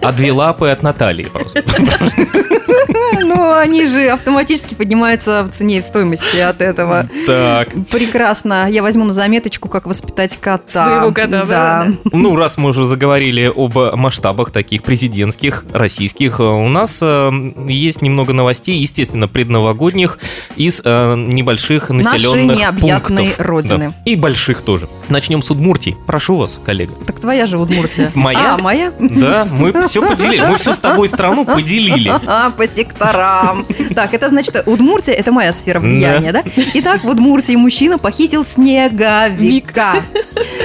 а 0.00 0.12
две 0.12 0.32
лапы 0.32 0.68
от 0.68 0.82
Натальи 0.82 1.24
просто. 1.24 1.62
Ну, 3.20 3.52
они 3.54 3.86
же 3.86 4.08
автоматически 4.08 4.74
поднимаются 4.74 5.44
в 5.44 5.50
цене 5.50 5.78
и 5.78 5.80
в 5.80 5.84
стоимости 5.84 6.38
от 6.38 6.60
этого. 6.60 7.08
Так, 7.26 7.68
Прекрасно. 7.90 8.68
Я 8.68 8.82
возьму 8.82 9.04
на 9.04 9.12
заметочку, 9.12 9.68
как 9.68 9.86
воспитать 9.86 10.36
кота. 10.38 10.86
Своего 10.86 11.12
кота, 11.12 11.44
да, 11.44 11.46
да. 11.46 11.88
ну 12.12 12.36
раз 12.36 12.56
мы 12.56 12.71
уже 12.72 12.86
заговорили 12.86 13.52
об 13.54 13.76
масштабах 13.96 14.50
таких 14.50 14.82
президентских, 14.82 15.64
российских, 15.72 16.40
э, 16.40 16.42
у 16.42 16.68
нас 16.68 17.00
э, 17.02 17.30
есть 17.68 18.00
немного 18.00 18.32
новостей, 18.32 18.78
естественно, 18.78 19.28
предновогодних, 19.28 20.18
из 20.56 20.80
э, 20.82 21.14
небольших 21.16 21.90
населенных 21.90 22.56
необъятной 22.56 23.24
пунктов. 23.24 23.46
родины. 23.46 23.88
Да. 23.88 24.10
И 24.10 24.16
больших 24.16 24.62
тоже. 24.62 24.88
Начнем 25.12 25.42
с 25.42 25.50
Удмуртии. 25.50 25.94
Прошу 26.06 26.36
вас, 26.38 26.58
коллега. 26.64 26.94
Так 27.06 27.20
твоя 27.20 27.44
же 27.44 27.58
Удмуртия. 27.58 28.10
Моя? 28.14 28.54
А, 28.54 28.58
моя? 28.58 28.92
Да, 28.98 29.46
мы 29.50 29.86
все 29.86 30.00
поделили. 30.00 30.40
Мы 30.40 30.56
всю 30.56 30.72
с 30.72 30.78
тобой 30.78 31.08
страну 31.08 31.44
поделили. 31.44 32.10
А, 32.24 32.50
по 32.50 32.66
секторам. 32.66 33.66
Так, 33.94 34.14
это 34.14 34.30
значит, 34.30 34.62
Удмуртия– 34.64 35.12
это 35.16 35.32
моя 35.32 35.52
сфера 35.52 35.80
влияния, 35.80 36.32
да? 36.32 36.42
Итак, 36.74 37.04
в 37.04 37.08
Удмуртии 37.08 37.54
мужчина 37.56 37.98
похитил 37.98 38.44
снеговика. 38.46 40.02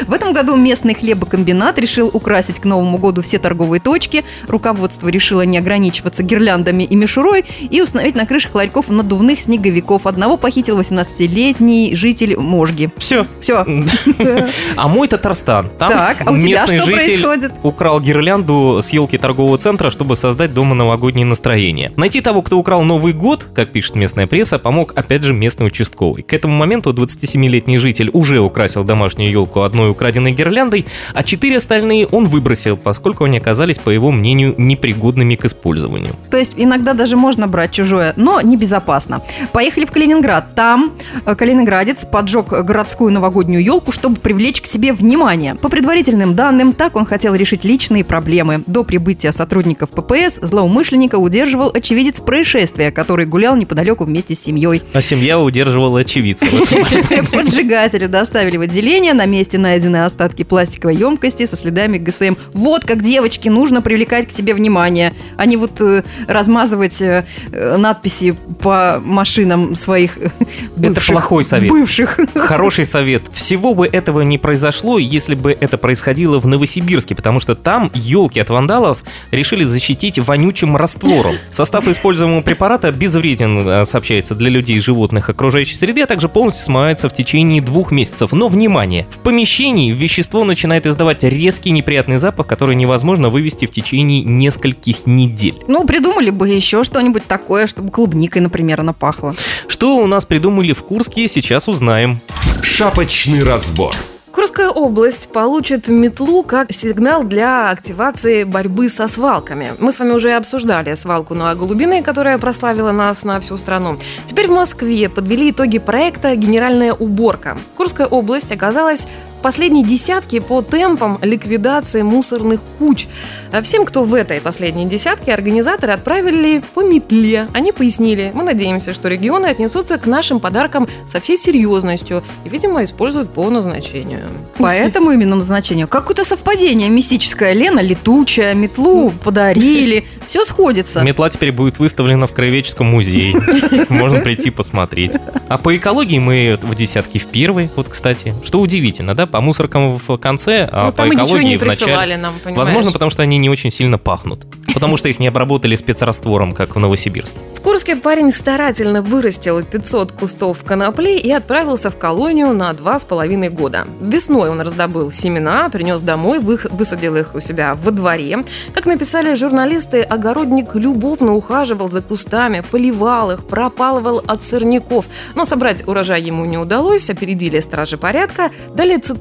В 0.08 0.14
этом 0.14 0.32
году 0.32 0.56
местный 0.56 0.94
хлебокомбинат 0.94 1.78
решил 1.80 2.10
украсить 2.14 2.60
к 2.60 2.66
Новому 2.66 2.98
году 2.98 3.22
все 3.22 3.40
торговые 3.40 3.82
точки. 3.82 4.24
Руководство 4.48 5.10
решило 5.10 5.42
не 5.42 5.58
ограничиваться 5.58 6.24
гирляндами 6.24 6.84
и 6.84 6.96
мишурой 6.96 7.44
и 7.70 7.82
установить 7.82 8.16
на 8.16 8.26
крышах 8.26 8.56
ларьков 8.56 8.88
надувных 8.90 9.42
снеговиков. 9.42 10.08
Одного 10.08 10.38
похитил 10.38 10.80
18-летний 10.80 11.96
житель 11.96 12.38
Можги. 12.38 12.90
Все. 12.98 13.26
Все. 13.42 13.66
А 14.76 14.88
мой 14.88 15.08
Татарстан. 15.08 15.70
Там 15.78 15.90
Так, 15.90 16.18
а 16.26 16.32
у 16.32 16.38
тебя 16.38 16.68
что 16.68 16.80
житель 16.80 16.94
происходит? 17.22 17.52
украл 17.64 18.00
гирлянду 18.00 18.80
с 18.82 18.90
елки 18.92 19.18
торгового 19.18 19.58
центра, 19.58 19.90
чтобы 19.90 20.16
создать 20.16 20.54
дома 20.54 20.76
новогоднее 20.76 21.26
настроение. 21.26 21.92
Найти 21.96 22.22
того, 22.22 22.42
кто 22.42 22.58
украл 22.58 22.84
Новый 22.84 23.14
год, 23.14 23.46
как 23.54 23.72
пишет 23.72 23.96
местная 23.96 24.28
пресса, 24.28 24.60
помог 24.60 24.94
опять 24.96 25.24
же 25.24 25.34
местный 25.34 25.68
участковый. 25.68 26.24
К 26.24 26.34
этому 26.34 26.56
моменту 26.56 26.94
27-летний 26.94 27.78
житель 27.78 28.10
уже 28.14 28.40
украсил 28.40 28.84
домашнюю 28.84 29.32
елку 29.32 29.62
одной 29.62 29.90
украденной 29.90 30.32
гирляндой, 30.32 30.86
а 31.14 31.24
четыре 31.24 31.58
остальные 31.58 32.08
он 32.08 32.28
выбросил, 32.28 32.78
поскольку 32.78 33.24
они 33.26 33.38
оказались, 33.38 33.78
по 33.78 33.90
его 33.90 34.12
мнению, 34.12 34.56
непригодными 34.58 35.36
к 35.36 35.46
использованию. 35.46 36.16
То 36.30 36.38
есть 36.38 36.54
иногда 36.56 36.94
даже 36.94 37.18
можно 37.18 37.48
брать 37.48 37.72
чужое, 37.72 38.14
но 38.16 38.42
небезопасно. 38.42 39.22
Поехали 39.52 39.86
в 39.86 39.92
Калининград. 39.92 40.56
Там 40.56 40.92
э, 41.26 41.36
калининградец 41.36 42.06
поджег 42.06 42.48
городскую 42.50 43.12
новогоднюю 43.12 43.64
елку, 43.64 43.92
чтобы 43.92 44.17
привлечь 44.20 44.62
к 44.62 44.66
себе 44.66 44.94
внимание. 44.94 45.56
По 45.56 45.70
предварительным 45.70 46.36
данным, 46.36 46.74
так 46.74 46.96
он 46.96 47.06
хотел 47.06 47.36
решить 47.36 47.64
личные 47.64 48.04
проблемы. 48.04 48.64
До 48.68 48.84
прибытия 48.84 49.32
сотрудников 49.32 49.90
ППС 49.92 50.36
злоумышленника 50.42 51.16
удерживал 51.16 51.72
очевидец 51.74 52.20
происшествия, 52.20 52.92
который 52.92 53.26
гулял 53.26 53.56
неподалеку 53.56 54.04
вместе 54.06 54.36
с 54.36 54.40
семьей. 54.40 54.82
А 54.94 55.02
семья 55.02 55.40
удерживала 55.40 56.02
очевидца. 56.02 56.46
Поджигатели 57.32 58.06
доставили 58.08 58.58
в 58.58 58.62
отделение. 58.62 59.14
На 59.14 59.26
месте 59.26 59.58
найдены 59.58 60.04
остатки 60.06 60.44
пластиковой 60.44 60.96
емкости 60.96 61.46
со 61.46 61.56
следами 61.56 61.98
ГСМ. 61.98 62.36
Вот 62.54 62.84
как 62.84 63.02
девочки 63.02 63.50
нужно 63.50 63.82
привлекать 63.82 64.28
к 64.28 64.32
себе 64.32 64.54
внимание, 64.54 65.14
а 65.38 65.46
не 65.46 65.58
вот 65.58 65.80
э, 65.82 66.04
размазывать 66.28 67.02
э, 67.02 67.26
э, 67.52 67.78
надписи 67.78 68.36
по 68.62 69.02
машинам 69.04 69.76
своих 69.76 70.18
э, 70.18 70.30
Это 70.78 70.90
бывших. 70.94 71.14
плохой 71.14 71.44
совет. 71.44 71.70
Бывших. 71.70 72.20
Хороший 72.36 72.86
совет. 72.86 73.24
Всего 73.34 73.74
бы 73.74 73.88
этого 74.08 74.22
не 74.22 74.38
произошло, 74.38 75.00
если 75.00 75.36
бы 75.36 75.58
это 75.60 75.78
происходило 75.78 76.40
в 76.40 76.48
Новосибирске, 76.48 77.14
потому 77.14 77.42
что 77.42 77.56
там 77.56 77.92
елки 77.94 78.40
от 78.40 78.50
вандалов 78.50 79.04
решили 79.32 79.66
защитить 79.66 80.18
вонючим 80.18 80.78
раствором. 80.78 81.36
Состав 81.52 81.90
используемого 81.90 82.40
препарата 82.40 82.90
безвреден, 82.94 83.68
э, 83.68 83.86
сообщается, 83.86 84.34
для 84.34 84.50
людей 84.50 84.78
и 84.78 84.80
животных 84.80 85.28
окружающей 85.30 85.76
среды, 85.76 86.04
а 86.04 86.06
также 86.06 86.30
полностью 86.30 86.64
смывается 86.64 87.10
в 87.10 87.14
течение 87.14 87.62
двух 87.62 87.92
месяцев. 87.92 88.32
Но, 88.32 88.48
внимание, 88.48 89.06
в 89.12 89.20
помещении 89.20 89.92
вещество 89.92 90.46
начинает 90.46 90.86
издавать 90.86 91.24
резкий 91.24 91.72
неприятный 91.72 92.18
запах, 92.18 92.48
который 92.48 92.76
невозможно 92.76 93.28
вывести 93.28 93.66
в 93.66 93.72
течение 93.72 94.24
нескольких 94.24 95.06
недель. 95.06 95.56
Ну, 95.68 95.86
придумали 95.86 96.30
бы 96.30 96.48
еще 96.48 96.86
что-нибудь 96.86 97.26
такое, 97.26 97.68
чтобы 97.68 97.92
клубникой, 97.92 98.42
например, 98.42 98.80
она 98.80 98.94
пахла. 98.94 99.36
Что 99.68 99.98
у 99.98 100.08
нас 100.08 100.24
придумали 100.24 100.72
в 100.72 100.82
Курске, 100.84 101.28
сейчас 101.28 101.68
узнаем. 101.68 102.22
Шапочный 102.68 103.44
разбор. 103.44 103.96
Курская 104.32 104.70
область 104.70 105.30
получит 105.30 105.88
метлу 105.88 106.44
как 106.44 106.72
сигнал 106.72 107.24
для 107.24 107.72
активации 107.72 108.44
борьбы 108.44 108.90
со 108.90 109.08
свалками. 109.08 109.74
Мы 109.80 109.92
с 109.92 109.98
вами 109.98 110.12
уже 110.12 110.34
обсуждали 110.34 110.94
свалку 110.94 111.34
на 111.34 111.56
Голубиной, 111.56 112.04
которая 112.04 112.38
прославила 112.38 112.92
нас 112.92 113.24
на 113.24 113.40
всю 113.40 113.58
страну. 113.58 113.98
Теперь 114.28 114.48
в 114.48 114.52
Москве 114.52 115.10
подвели 115.10 115.50
итоги 115.50 115.80
проекта 115.80 116.36
«Генеральная 116.36 116.94
уборка». 116.94 117.58
Курская 117.76 118.06
область 118.06 118.52
оказалась 118.52 119.08
в 119.38 119.42
последней 119.42 119.84
десятке 119.84 120.42
по 120.42 120.62
темпам 120.62 121.20
ликвидации 121.22 122.02
мусорных 122.02 122.60
куч. 122.80 123.08
А 123.52 123.62
Всем, 123.62 123.86
кто 123.86 124.04
в 124.04 124.14
этой 124.14 124.42
последней 124.42 124.86
десятке, 124.86 125.34
организаторы 125.34 125.94
отправили 125.94 126.64
по 126.74 126.84
метле. 126.84 127.48
Они 127.54 127.72
пояснили, 127.72 128.32
мы 128.34 128.44
надеемся, 128.44 128.94
что 128.94 129.08
регионы 129.08 129.48
отнесутся 129.48 129.98
к 129.98 130.08
нашим 130.08 130.40
подаркам 130.40 130.88
со 131.08 131.20
всей 131.20 131.38
серьезностью 131.38 132.24
и, 132.46 132.50
видимо, 132.50 132.84
используют 132.84 133.32
по 133.32 133.50
назначению. 133.50 134.28
По 134.58 134.74
этому 134.74 135.12
именно 135.12 135.36
назначению. 135.36 135.88
Какое-то 135.88 136.26
совпадение 136.26 136.90
мистическое. 136.90 137.54
Лена 137.54 137.80
летучая, 137.80 138.56
метлу 138.56 139.12
подарили. 139.24 140.06
Все 140.26 140.44
сходится. 140.46 141.04
Метла 141.04 141.30
теперь 141.30 141.52
будет 141.52 141.80
выставлена 141.80 142.26
в 142.28 142.34
Краеведческом 142.34 142.88
музее. 142.88 143.36
Можно 143.90 144.20
прийти 144.20 144.50
посмотреть. 144.50 145.14
А 145.48 145.58
по 145.58 145.76
экологии 145.78 146.20
мы 146.20 146.60
в 146.62 146.76
десятке 146.76 147.20
в 147.20 147.28
первой, 147.28 147.70
вот, 147.76 147.88
кстати. 147.88 148.34
Что 148.44 148.60
удивительно, 148.60 149.14
да? 149.16 149.27
По 149.32 149.42
мусоркам 149.42 149.98
в 149.98 150.18
конце, 150.18 150.68
а 150.72 150.86
ну, 150.86 150.92
по 150.92 150.98
там 150.98 151.10
ничего 151.10 151.26
экологии 151.28 151.48
не 151.48 151.58
в 151.58 151.64
начале. 151.66 152.18
нам, 152.18 152.34
понимаешь? 152.44 152.68
Возможно, 152.68 152.92
потому 152.92 153.12
что 153.12 153.22
они 153.24 153.38
не 153.38 153.50
очень 153.50 153.72
сильно 153.72 153.98
пахнут. 153.98 154.46
Потому 154.74 154.96
что 154.98 155.10
их 155.10 155.18
не 155.20 155.28
обработали 155.28 155.76
спецраствором, 155.76 156.54
как 156.54 156.76
в 156.76 156.80
Новосибирске. 156.80 157.36
В 157.56 157.62
Курске 157.62 157.96
парень 157.96 158.32
старательно 158.32 159.02
вырастил 159.02 159.64
500 159.64 160.12
кустов 160.12 160.64
конопли 160.64 161.18
и 161.18 161.32
отправился 161.32 161.90
в 161.90 161.98
колонию 161.98 162.54
на 162.54 162.72
два 162.74 163.00
с 163.00 163.04
половиной 163.06 163.50
года. 163.50 163.88
Весной 164.00 164.50
он 164.50 164.62
раздобыл 164.62 165.12
семена, 165.12 165.70
принес 165.70 166.02
домой, 166.04 166.40
вы- 166.40 166.60
высадил 166.70 167.16
их 167.16 167.34
у 167.34 167.40
себя 167.40 167.76
во 167.76 167.92
дворе. 167.92 168.46
Как 168.74 168.86
написали 168.86 169.34
журналисты, 169.36 170.02
огородник 170.04 170.76
любовно 170.76 171.34
ухаживал 171.34 171.90
за 171.90 172.02
кустами, 172.02 172.64
поливал 172.70 173.32
их, 173.32 173.46
пропалывал 173.48 174.22
от 174.28 174.44
сорняков. 174.44 175.06
Но 175.36 175.46
собрать 175.46 175.88
урожай 175.88 176.22
ему 176.22 176.46
не 176.46 176.58
удалось, 176.58 177.10
опередили 177.10 177.60
стражи 177.62 177.98
порядка. 177.98 178.52
Далее 178.76 179.00
цитата. 179.00 179.17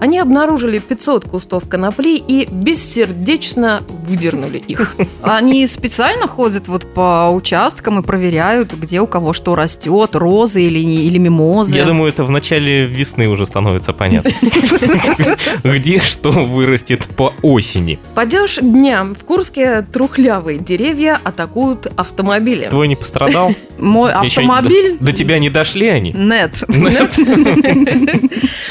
«Они 0.00 0.18
обнаружили 0.18 0.78
500 0.78 1.24
кустов 1.24 1.68
конопли 1.68 2.16
и 2.16 2.46
бессердечно 2.50 3.82
выдернули 4.06 4.58
их». 4.58 4.96
Они 5.22 5.66
специально 5.66 6.26
ходят 6.26 6.68
вот 6.68 6.92
по 6.94 7.30
участкам 7.30 7.98
и 8.00 8.02
проверяют, 8.02 8.74
где 8.74 9.00
у 9.00 9.06
кого 9.06 9.32
что 9.32 9.54
растет, 9.54 10.14
розы 10.14 10.62
или, 10.62 10.80
не- 10.80 11.04
или 11.04 11.18
мимозы. 11.18 11.76
Я 11.76 11.84
думаю, 11.84 12.08
это 12.10 12.24
в 12.24 12.30
начале 12.30 12.86
весны 12.86 13.28
уже 13.28 13.46
становится 13.46 13.92
понятно. 13.92 14.30
Где 15.64 16.00
что 16.00 16.30
вырастет 16.30 17.06
по 17.16 17.32
осени? 17.42 17.98
Падеж 18.14 18.58
дня. 18.60 19.04
В 19.04 19.24
Курске 19.24 19.82
трухлявые 19.92 20.58
деревья 20.58 21.20
атакуют 21.22 21.86
автомобили. 21.96 22.68
Твой 22.68 22.88
не 22.88 22.96
пострадал? 22.96 23.54
Мой 23.78 24.12
автомобиль... 24.12 24.96
До, 25.00 25.12
тебя 25.12 25.38
не 25.38 25.50
дошли 25.50 25.88
они? 25.88 26.12
Нет. 26.12 26.62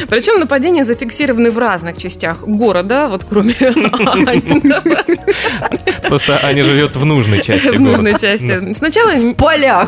Причем 0.09 0.39
нападения 0.57 0.83
зафиксированы 0.83 1.51
в 1.51 1.59
разных 1.59 1.97
частях 1.97 2.43
города, 2.43 3.07
вот 3.09 3.23
кроме 3.29 3.53
Просто 6.07 6.39
Аня 6.41 6.63
живет 6.63 6.95
в 6.95 7.05
нужной 7.05 7.43
части 7.43 7.67
в 7.67 7.79
нужной 7.79 8.19
части. 8.19 8.73
Сначала 8.73 9.11
В 9.11 9.33
полях. 9.35 9.87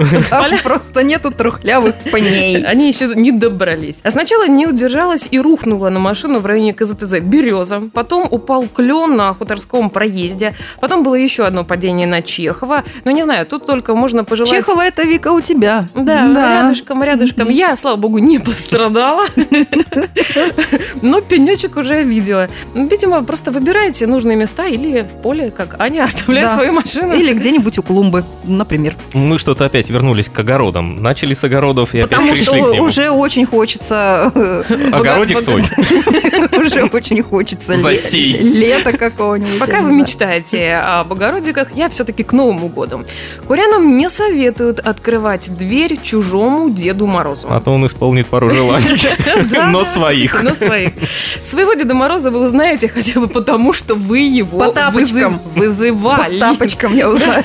Просто 0.61 1.03
нету 1.03 1.31
трухлявых 1.31 1.95
пней. 2.11 2.63
Они 2.63 2.87
еще 2.87 3.07
не 3.15 3.31
добрались. 3.31 4.01
А 4.03 4.11
сначала 4.11 4.47
не 4.47 4.67
удержалась 4.67 5.27
и 5.31 5.39
рухнула 5.39 5.89
на 5.89 5.99
машину 5.99 6.39
в 6.39 6.45
районе 6.45 6.75
КЗТЗ 6.75 7.19
«Береза». 7.19 7.89
Потом 7.91 8.27
упал 8.29 8.67
клен 8.67 9.15
на 9.15 9.33
хуторском 9.33 9.89
проезде. 9.89 10.53
Потом 10.79 11.03
было 11.03 11.15
еще 11.15 11.45
одно 11.45 11.63
падение 11.63 12.05
на 12.05 12.21
Чехова. 12.21 12.83
Но 13.05 13.11
не 13.11 13.23
знаю, 13.23 13.47
тут 13.47 13.65
только 13.65 13.95
можно 13.95 14.23
пожелать... 14.23 14.51
Чехова 14.51 14.85
это 14.85 15.01
Вика 15.01 15.31
у 15.31 15.41
тебя. 15.41 15.87
Да, 15.95 16.61
рядышком, 16.61 17.01
рядышком. 17.01 17.49
Я, 17.49 17.75
слава 17.75 17.95
богу, 17.95 18.19
не 18.19 18.37
пострадала. 18.37 19.25
Но 21.01 21.21
пенечек 21.21 21.77
уже 21.77 22.03
видела. 22.03 22.49
Видимо, 22.73 23.23
просто 23.23 23.51
выбирайте 23.51 24.07
нужные 24.07 24.35
места 24.37 24.65
или 24.67 25.01
в 25.01 25.21
поле, 25.21 25.51
как 25.51 25.79
Аня, 25.79 26.03
оставляет 26.05 26.47
Да. 26.47 26.55
свою 26.55 26.73
машину. 26.73 27.13
Или 27.13 27.33
где-нибудь 27.33 27.77
у 27.79 27.83
клумбы, 27.83 28.23
например. 28.43 28.95
Мы 29.13 29.39
что-то 29.39 29.65
опять 29.65 29.89
вернулись 29.89 30.29
к 30.29 30.39
огородам. 30.39 31.01
Начали 31.01 31.33
с 31.33 31.43
огородов 31.43 31.93
и 31.93 31.99
опять 31.99 32.09
Потому 32.17 32.35
что 32.35 32.51
к 32.51 32.55
нему. 32.55 32.83
уже 32.83 33.09
очень 33.09 33.45
хочется, 33.45 34.31
Огородик 34.91 35.39
свой. 35.41 35.63
уже 36.61 36.83
очень 36.85 37.21
хочется 37.23 37.73
ле- 37.75 37.81
Засеять. 37.81 38.55
лета 38.55 38.97
какого-нибудь. 38.97 39.59
Пока 39.59 39.81
вы 39.81 39.91
мечтаете 39.93 40.75
об 40.75 41.11
огородиках, 41.13 41.69
я 41.75 41.89
все-таки 41.89 42.23
к 42.23 42.33
Новому 42.33 42.67
году. 42.69 43.03
Курянам 43.47 43.97
не 43.97 44.09
советуют 44.09 44.79
открывать 44.79 45.55
дверь 45.57 45.97
чужому 46.01 46.69
Деду 46.69 47.07
Морозу. 47.07 47.47
А 47.49 47.59
то 47.59 47.71
он 47.71 47.85
исполнит 47.85 48.27
пару 48.27 48.49
желаний. 48.49 48.85
Но 49.71 49.83
своих. 49.83 50.43
Но 50.49 50.55
своих. 50.55 50.91
Своего 51.43 51.73
Деда 51.73 51.93
Мороза 51.93 52.31
вы 52.31 52.41
узнаете 52.43 52.87
хотя 52.87 53.19
бы 53.19 53.27
потому, 53.27 53.73
что 53.73 53.95
вы 53.95 54.19
его 54.19 54.59
По 54.59 54.71
тапочкам. 54.71 55.39
вызы- 55.55 55.59
вызывали. 55.59 56.39
По 56.39 56.45
тапочкам 56.45 56.95
я 56.95 57.09
узнаю. 57.09 57.43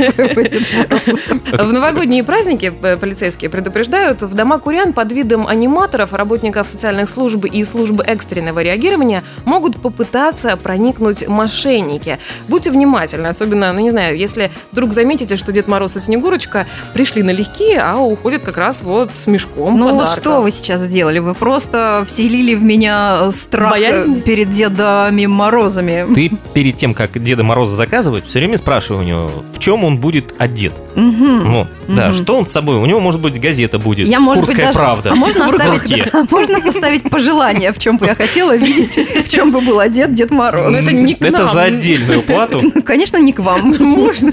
В 1.53 1.73
новогодние 1.73 2.25
праздники 2.25 2.73
э, 2.83 2.97
полицейские 2.97 3.51
предупреждают, 3.51 4.23
в 4.23 4.35
дома 4.35 4.59
курян 4.59 4.93
под 4.93 5.13
видом 5.13 5.47
аниматоров, 5.47 6.13
работников 6.13 6.69
социальных 6.69 7.09
служб 7.09 7.45
и 7.45 7.65
службы 7.65 8.03
экстренного 8.05 8.63
реагирования 8.63 9.23
могут 9.45 9.77
попытаться 9.81 10.57
проникнуть 10.57 11.27
мошенники. 11.29 12.19
Будьте 12.49 12.71
внимательны, 12.71 13.27
особенно, 13.29 13.73
ну 13.73 13.81
не 13.81 13.91
знаю, 13.91 14.17
если 14.19 14.51
вдруг 14.73 14.93
заметите, 14.93 15.37
что 15.37 15.53
Дед 15.53 15.69
Мороз 15.69 15.97
и 15.97 16.01
Снегурочка 16.01 16.67
пришли 16.93 17.23
налегке, 17.23 17.79
а 17.79 17.97
уходят 17.99 18.43
как 18.43 18.57
раз 18.57 18.83
вот 18.83 19.11
с 19.15 19.27
мешком 19.27 19.79
Ну 19.79 19.85
вот 19.85 19.93
подарков. 19.93 20.17
что 20.23 20.41
вы 20.43 20.51
сейчас 20.51 20.81
сделали? 20.83 21.19
Вы 21.19 21.35
просто 21.35 22.05
вселили 22.07 22.55
в 22.55 22.63
меня 22.63 22.94
страх 23.33 23.71
Боязнь? 23.71 24.21
перед 24.23 24.51
Дедами 24.51 25.27
Морозами. 25.27 26.07
Ты 26.15 26.31
перед 26.53 26.77
тем, 26.77 26.95
как 26.95 27.23
Деда 27.23 27.43
Мороза 27.43 27.75
заказывать, 27.77 28.27
все 28.27 28.39
время 28.39 28.57
спрашивай 28.59 29.01
у 29.01 29.07
него, 29.07 29.31
в 29.53 29.59
чем 29.59 29.85
он 29.85 29.99
будет 29.99 30.35
одет. 30.39 30.73
Мгм. 30.95 31.51
Ну, 31.53 31.67
да, 31.89 32.09
Мгм. 32.09 32.15
что 32.15 32.37
он 32.39 32.47
с 32.47 32.53
собой? 32.53 32.77
У 32.77 32.87
него, 32.87 33.01
может 33.01 33.21
быть, 33.21 33.41
газета 33.41 33.79
будет. 33.79 34.07
Я, 34.07 34.21
может 34.21 34.41
быть, 34.43 34.49
Курская 34.51 34.67
даже- 34.69 34.79
правда. 34.79 35.11
А 35.13 35.15
можно 35.15 35.47
оставить, 35.49 36.15
а 36.15 36.25
можно 36.31 36.61
поставить 36.61 37.03
пожелание, 37.11 37.73
в 37.73 37.79
чем 37.79 37.99
бы 37.99 38.07
я 38.07 38.15
хотела 38.15 38.57
видеть, 38.57 38.97
в 39.27 39.29
чем 39.29 39.51
бы 39.53 39.61
был 39.61 39.81
одет 39.81 40.15
Дед 40.15 40.31
Мороз? 40.31 40.67
Ну, 40.71 40.77
это 40.79 40.93
не 40.93 41.15
к 41.15 41.23
Это 41.23 41.39
нам. 41.45 41.53
за 41.53 41.63
отдельную 41.65 42.23
плату. 42.23 42.63
Ну, 42.75 42.83
Конечно, 42.83 43.17
не 43.19 43.33
к 43.33 43.41
вам. 43.41 43.75
Можно. 43.79 44.33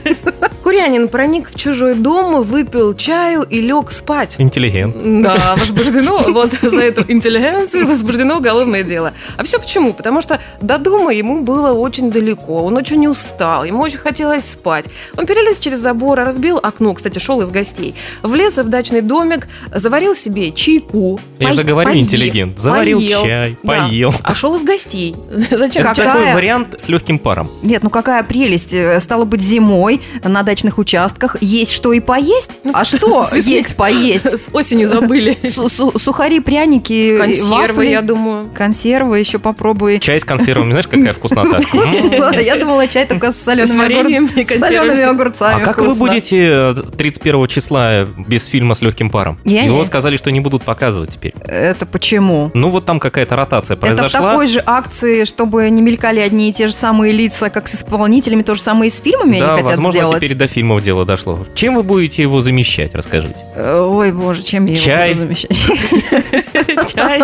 Курянин 0.64 1.08
проник 1.10 1.50
в 1.50 1.56
чужой 1.56 1.96
дом, 1.96 2.42
выпил 2.44 2.94
чаю 2.94 3.42
и 3.44 3.60
лег 3.62 3.92
спать. 3.92 4.36
Интеллигент. 4.38 4.96
Да, 5.24 5.56
возбуждено, 5.58 6.22
вот 6.28 6.52
за 6.62 6.82
эту 6.82 7.04
интеллигенцию 7.12 7.88
возбуждено 7.88 8.38
уголовное 8.38 8.84
дело. 8.84 9.14
А 9.38 9.44
все 9.44 9.60
почему? 9.60 9.94
Потому 9.94 10.22
что 10.22 10.40
до 10.62 10.78
дома 10.78 11.14
ему 11.14 11.42
было 11.42 11.72
очень 11.74 12.12
далеко, 12.12 12.64
он 12.64 12.78
очень 12.78 13.08
устал, 13.08 13.64
ему 13.64 13.82
очень 13.82 13.98
хотелось 13.98 14.46
спать. 14.50 14.86
Он 15.18 15.26
перелез 15.26 15.58
через 15.60 15.80
забор, 15.80 16.20
разбил 16.20 16.60
окно, 16.62 16.94
кстати, 16.94 17.18
шел 17.18 17.42
из 17.42 17.50
гостей, 17.50 17.96
влез 18.22 18.58
в 18.58 18.70
дачный 18.70 19.02
домик, 19.02 19.48
заварил 19.74 20.14
себе 20.16 20.52
чайку. 20.52 21.20
Я 21.40 21.48
пой- 21.50 21.56
же 21.56 21.64
говорю, 21.64 21.90
поел, 21.90 22.02
интеллигент. 22.04 22.60
Заварил 22.60 23.00
поел. 23.00 23.24
чай, 23.24 23.58
Да. 23.64 23.68
поел. 23.88 24.14
А 24.24 24.36
шел 24.36 24.56
из 24.56 24.64
гостей. 24.64 25.16
Зачем? 25.32 25.82
Это 25.82 25.96
Какая? 25.96 26.08
такой 26.08 26.34
вариант 26.36 26.80
с 26.80 26.88
легким 26.88 27.18
паром. 27.18 27.50
Нет, 27.64 27.82
ну 27.84 27.90
какая 27.90 28.22
прелесть. 28.24 28.74
Э, 28.74 29.00
Стало 29.00 29.26
быть, 29.26 29.42
зимой 29.42 30.02
на 30.24 30.44
дачных 30.52 30.78
участках 30.78 31.38
есть 31.42 31.72
что 31.72 31.94
и 31.94 32.02
поесть. 32.02 32.60
А 32.74 32.84
что 32.84 33.28
есть 33.36 33.78
поесть? 33.78 34.26
С 34.26 34.48
осени 34.52 34.84
забыли. 34.84 35.38
Су- 35.50 35.70
су- 35.70 35.98
Сухари, 35.98 36.42
пряники, 36.42 37.18
Консервы, 37.18 37.86
я 37.86 38.02
думаю. 38.02 38.50
Консервы 38.54 39.20
еще 39.20 39.40
попробуй. 39.40 40.00
Чай 40.00 40.20
с 40.20 40.26
консервами, 40.26 40.72
знаешь, 40.72 40.88
какая 40.88 41.14
вкуснота? 41.14 41.62
Я 42.42 42.58
думала, 42.58 42.88
чай 42.88 43.06
только 43.06 43.32
с 43.32 43.38
солеными, 43.42 45.02
огурцами. 45.04 45.62
А 45.62 45.66
как 45.66 45.80
вы 45.80 45.96
будете 45.96 46.48
э, 46.50 46.76
31 46.98 47.48
числа 47.48 48.06
без 48.06 48.46
фильма 48.46 48.76
с 48.76 48.82
легким 48.82 49.10
паром? 49.10 49.40
Его 49.46 49.86
сказали, 49.86 50.18
что 50.18 50.32
не 50.32 50.40
будут 50.40 50.64
показывать 50.64 51.12
теперь. 51.12 51.34
Это 51.46 51.86
почему? 51.86 52.52
Ну 52.54 52.70
вот 52.70 52.86
там 52.86 53.00
какая-то 53.00 53.36
ротация 53.36 53.76
Это 53.76 53.86
в 53.86 53.90
произошла. 53.90 54.32
такой 54.32 54.48
же 54.48 54.62
акции, 54.66 55.26
чтобы 55.26 55.70
не 55.70 55.82
мелькали 55.82 56.20
одни 56.20 56.50
и 56.50 56.54
те 56.54 56.68
же 56.68 56.74
самые 56.74 57.14
лица, 57.14 57.50
как 57.50 57.68
с 57.68 57.76
исполнителями, 57.76 58.42
то 58.44 58.56
же 58.56 58.62
самое 58.62 58.88
и 58.88 58.92
с 58.92 59.00
фильмами 59.00 59.40
Да, 59.40 59.54
они 59.54 59.64
хотят 59.64 59.78
возможно, 59.78 60.00
сделать. 60.02 60.18
теперь 60.18 60.34
до 60.42 60.48
фильмов 60.48 60.84
дело 60.84 61.06
дошло. 61.06 61.46
Чем 61.54 61.76
вы 61.76 61.84
будете 61.84 62.24
его 62.24 62.42
замещать, 62.42 62.96
расскажите? 62.96 63.36
Э, 63.56 63.86
Ой, 63.88 64.12
боже, 64.12 64.42
чем 64.42 64.66
я 64.66 64.76
Чай. 64.76 65.12
его 65.12 65.26
буду 65.26 65.36
замещать? 65.36 66.92
Чай. 66.94 67.22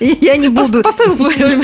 Я 0.00 0.36
не 0.36 0.48
буду... 0.48 0.82
Поставил 0.82 1.16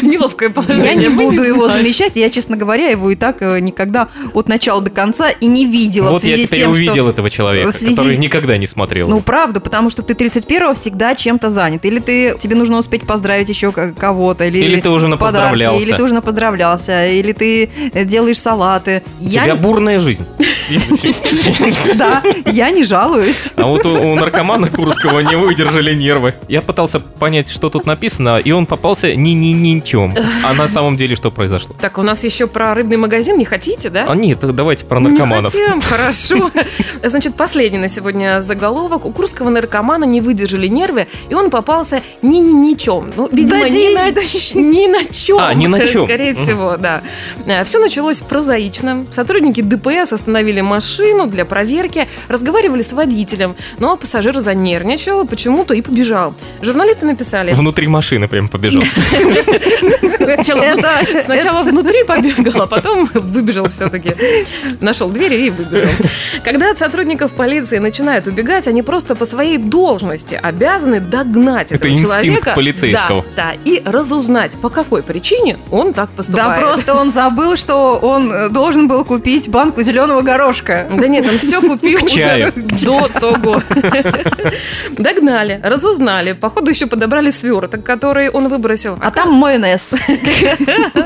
неловкое 0.02 0.48
положение. 0.48 0.86
Я 0.86 0.94
не 0.94 1.08
буду 1.08 1.42
его 1.42 1.68
замещать. 1.68 2.12
Я, 2.16 2.30
честно 2.30 2.56
говоря, 2.56 2.88
его 2.88 3.10
и 3.10 3.16
так 3.16 3.42
э, 3.42 3.60
никогда 3.60 4.08
от 4.32 4.48
начала 4.48 4.80
до 4.80 4.90
конца 4.90 5.30
и 5.30 5.46
не 5.46 5.66
видела. 5.66 6.10
вот 6.10 6.24
я 6.24 6.36
теперь 6.36 6.66
увидел 6.66 7.08
этого 7.08 7.28
человека, 7.30 7.72
который 7.72 8.16
никогда 8.16 8.56
не 8.56 8.66
смотрел. 8.66 9.08
Ну, 9.08 9.20
правда, 9.20 9.60
потому 9.60 9.90
что 9.90 10.02
ты 10.02 10.14
31-го 10.14 10.74
всегда 10.74 11.14
чем-то 11.14 11.50
занят. 11.50 11.84
Или 11.84 12.00
ты, 12.00 12.36
тебе 12.40 12.56
нужно 12.56 12.78
успеть 12.78 13.06
поздравить 13.06 13.50
еще 13.50 13.70
ко- 13.70 13.92
кого-то. 13.92 14.44
Или, 14.44 14.80
ты 14.80 14.88
уже 14.88 15.08
напоздравлялся. 15.08 15.84
Или 15.84 15.92
ты 15.94 16.02
уже 16.02 16.14
напоздравлялся. 16.14 17.06
Или 17.06 17.32
ты 17.32 17.70
э, 17.92 18.04
делаешь 18.04 18.40
салаты. 18.40 19.02
У 19.20 19.24
Я 19.24 19.44
тебя 19.44 19.56
бурная 19.56 19.98
жизнь. 19.98 20.24
Да, 21.94 22.22
я 22.46 22.70
не 22.70 22.84
жалуюсь. 22.84 23.52
А 23.56 23.66
вот 23.66 23.86
у, 23.86 24.14
наркомана 24.14 24.68
Курского 24.68 25.20
не 25.20 25.36
выдержали 25.36 25.94
нервы. 25.94 26.34
Я 26.48 26.62
пытался 26.62 27.00
понять, 27.00 27.48
что 27.50 27.70
тут 27.70 27.86
написано, 27.86 28.38
и 28.38 28.50
он 28.52 28.66
попался 28.66 29.14
ни 29.14 29.30
ни 29.30 29.52
ни 29.52 29.80
чем. 29.80 30.14
А 30.42 30.54
на 30.54 30.68
самом 30.68 30.96
деле 30.96 31.16
что 31.16 31.30
произошло? 31.30 31.74
Так, 31.80 31.98
у 31.98 32.02
нас 32.02 32.24
еще 32.24 32.46
про 32.46 32.74
рыбный 32.74 32.96
магазин 32.96 33.38
не 33.38 33.44
хотите, 33.44 33.90
да? 33.90 34.06
А 34.08 34.14
нет, 34.14 34.40
давайте 34.40 34.84
про 34.84 35.00
наркоманов. 35.00 35.54
Не 35.54 35.60
хотим, 35.60 35.80
хорошо. 35.80 36.50
Значит, 37.02 37.34
последний 37.36 37.78
на 37.78 37.88
сегодня 37.88 38.40
заголовок. 38.40 39.04
У 39.06 39.12
курского 39.12 39.50
наркомана 39.50 40.04
не 40.04 40.20
выдержали 40.20 40.66
нервы, 40.66 41.06
и 41.28 41.34
он 41.34 41.50
попался 41.50 42.02
ни 42.22 42.38
ни 42.38 42.52
ни 42.52 42.74
чем. 42.74 43.12
Ну, 43.16 43.28
видимо, 43.30 43.68
ни, 43.68 43.70
день, 43.70 43.94
на, 43.94 44.10
ни 44.10 44.86
на 44.86 45.04
чем. 45.12 45.38
А, 45.40 45.54
ни 45.54 45.66
на 45.66 45.86
чем. 45.86 46.04
Скорее 46.04 46.34
всего, 46.34 46.76
да. 46.76 47.02
Все 47.64 47.78
началось 47.78 48.20
прозаично. 48.20 49.06
Сотрудники 49.10 49.60
ДПС 49.60 50.12
остановили 50.12 50.53
машину 50.62 51.26
для 51.26 51.44
проверки, 51.44 52.08
разговаривали 52.28 52.82
с 52.82 52.92
водителем, 52.92 53.56
но 53.78 53.96
пассажир 53.96 54.38
занервничал 54.38 55.26
почему-то 55.26 55.74
и 55.74 55.82
побежал. 55.82 56.34
Журналисты 56.62 57.06
написали. 57.06 57.52
Внутри 57.54 57.86
машины 57.86 58.28
прям 58.28 58.48
побежал. 58.48 58.82
Сначала, 60.24 60.62
Это- 60.62 61.70
внутри 61.70 62.04
побегал, 62.04 62.62
а 62.62 62.66
потом 62.66 63.08
выбежал 63.14 63.68
все-таки. 63.68 64.14
Нашел 64.80 65.08
дверь 65.08 65.34
и 65.34 65.50
выбежал. 65.50 65.90
Когда 66.44 66.70
от 66.70 66.78
сотрудников 66.78 67.32
полиции 67.32 67.78
начинают 67.78 68.26
убегать, 68.26 68.68
они 68.68 68.82
просто 68.82 69.14
по 69.14 69.24
своей 69.24 69.58
должности 69.58 70.38
обязаны 70.40 71.00
догнать 71.00 71.72
Это 71.72 71.76
этого 71.86 71.92
инстинкт 71.92 72.22
человека. 72.22 72.52
полицейского. 72.54 73.24
Да, 73.36 73.52
да, 73.52 73.54
и 73.64 73.82
разузнать, 73.84 74.56
по 74.58 74.68
какой 74.68 75.02
причине 75.02 75.56
он 75.70 75.92
так 75.92 76.10
Да 76.10 76.16
поступает. 76.16 76.60
просто 76.62 76.94
он 76.94 77.12
забыл, 77.12 77.56
что 77.56 77.98
он 77.98 78.32
э, 78.32 78.48
должен 78.48 78.88
был 78.88 79.04
купить 79.04 79.48
банку 79.48 79.82
зеленого 79.82 80.22
горошка. 80.44 80.86
Да 80.90 81.08
нет, 81.08 81.26
он 81.28 81.38
все 81.38 81.60
купил. 81.60 82.00
К. 82.00 82.52
К 82.52 82.84
До 82.84 83.08
того. 83.08 83.62
Догнали, 84.98 85.60
разузнали. 85.62 86.32
Походу 86.32 86.70
еще 86.70 86.86
подобрали 86.86 87.30
сверток, 87.30 87.82
который 87.82 88.28
он 88.30 88.48
выбросил. 88.48 88.98
А 89.00 89.10
там 89.10 89.32
майонез. 89.32 89.94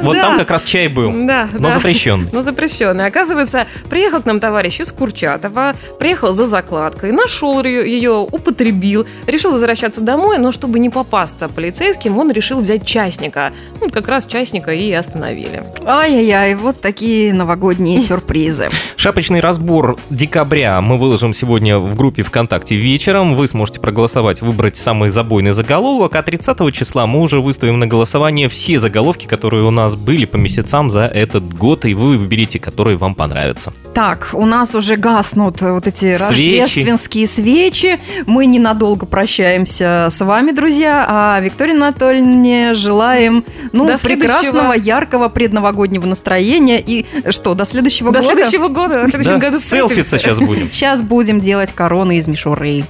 Вот 0.03 0.15
Да. 0.15 0.23
там 0.23 0.39
как 0.39 0.51
раз 0.51 0.63
чай 0.63 0.89
был. 0.89 1.13
Да, 1.27 1.49
Но 1.53 1.69
да. 1.69 1.75
запрещен. 1.75 2.29
Ну, 2.33 2.43
запрещенный. 2.43 3.07
Оказывается, 3.07 3.67
приехал 3.91 4.23
к 4.23 4.27
нам 4.27 4.41
товарищ 4.41 4.81
из 4.81 4.93
Курчатова, 4.93 5.75
приехал 5.99 6.33
за 6.33 6.47
закладкой, 6.47 7.13
нашел 7.13 7.63
ее, 7.65 7.91
ее, 7.91 8.13
употребил, 8.13 9.07
решил 9.27 9.53
возвращаться 9.53 10.01
домой, 10.01 10.39
но 10.39 10.53
чтобы 10.53 10.79
не 10.79 10.91
попасться 10.91 11.49
полицейским, 11.49 12.19
он 12.19 12.31
решил 12.31 12.61
взять 12.61 12.85
частника. 12.85 13.53
Ну, 13.81 13.91
как 13.91 14.09
раз 14.09 14.27
частника 14.27 14.73
и 14.73 14.93
остановили. 14.93 15.63
Ай-яй-яй, 15.87 16.55
вот 16.55 16.81
такие 16.81 17.33
новогодние 17.35 18.01
сюрпризы. 18.01 18.69
Шапочный 19.01 19.39
разбор 19.39 19.97
декабря 20.11 20.81
мы 20.81 20.99
выложим 20.99 21.33
сегодня 21.33 21.79
в 21.79 21.95
группе 21.95 22.25
ВКонтакте 22.25 22.75
вечером. 22.75 23.37
Вы 23.37 23.47
сможете 23.47 23.79
проголосовать, 23.79 24.43
выбрать 24.43 24.77
самый 24.77 25.09
забойный 25.11 25.53
заголовок. 25.53 26.17
А 26.17 26.23
30 26.25 26.75
числа 26.75 27.07
мы 27.07 27.21
уже 27.21 27.41
выставим 27.41 27.79
на 27.79 27.87
голосование 27.87 28.49
все 28.49 28.81
заголовки, 28.81 29.27
которые 29.27 29.63
у 29.63 29.71
нас 29.71 29.95
были 29.95 30.25
по 30.25 30.37
месяцам 30.37 30.91
за 30.91 31.03
этот 31.03 31.57
год, 31.57 31.85
и 31.85 31.95
вы 31.95 32.17
выберите, 32.17 32.59
которые 32.59 32.97
вам 32.97 33.15
понравятся. 33.15 33.73
Так, 33.95 34.31
у 34.33 34.45
нас 34.45 34.75
уже 34.75 34.97
гаснут 34.97 35.63
вот 35.63 35.87
эти 35.87 36.17
Свечи. 36.17 36.61
рождественские 36.61 37.29
свечи. 37.29 38.01
Мы 38.27 38.47
ненадолго 38.47 39.07
прощаемся 39.07 40.09
с 40.11 40.21
вами, 40.25 40.51
друзья. 40.51 41.07
А 41.09 41.41
Виктории 41.41 41.77
Анатольевне 41.77 42.75
желаем 42.75 43.45
ну, 43.73 43.87
До 43.87 43.97
прекрасного, 43.97 44.73
следующего. 44.73 44.85
яркого 44.85 45.29
предновогоднего 45.29 46.05
настроения. 46.05 46.83
И 46.85 47.07
что, 47.31 47.55
до 47.55 47.65
следующего 47.65 48.11
До 48.11 48.21
года? 48.21 48.33
следующего 48.33 48.67
года, 48.67 48.88
в 48.89 49.09
следующем 49.09 49.39
Да, 49.39 49.39
году 49.39 49.59
селфиться 49.59 50.19
сейчас 50.19 50.39
будем. 50.39 50.73
Сейчас 50.73 51.03
будем 51.03 51.41
делать 51.41 51.73
короны 51.73 52.19
из 52.19 52.27
мишуры. 52.27 52.85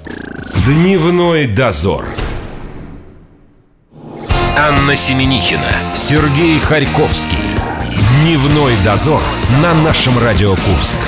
Дневной 0.66 1.46
дозор. 1.46 2.04
Анна 4.56 4.96
Семенихина, 4.96 5.94
Сергей 5.94 6.58
Харьковский. 6.58 7.38
Дневной 8.22 8.74
дозор 8.84 9.22
на 9.62 9.74
нашем 9.74 10.18
Радио 10.18 10.56
Курск. 10.56 10.98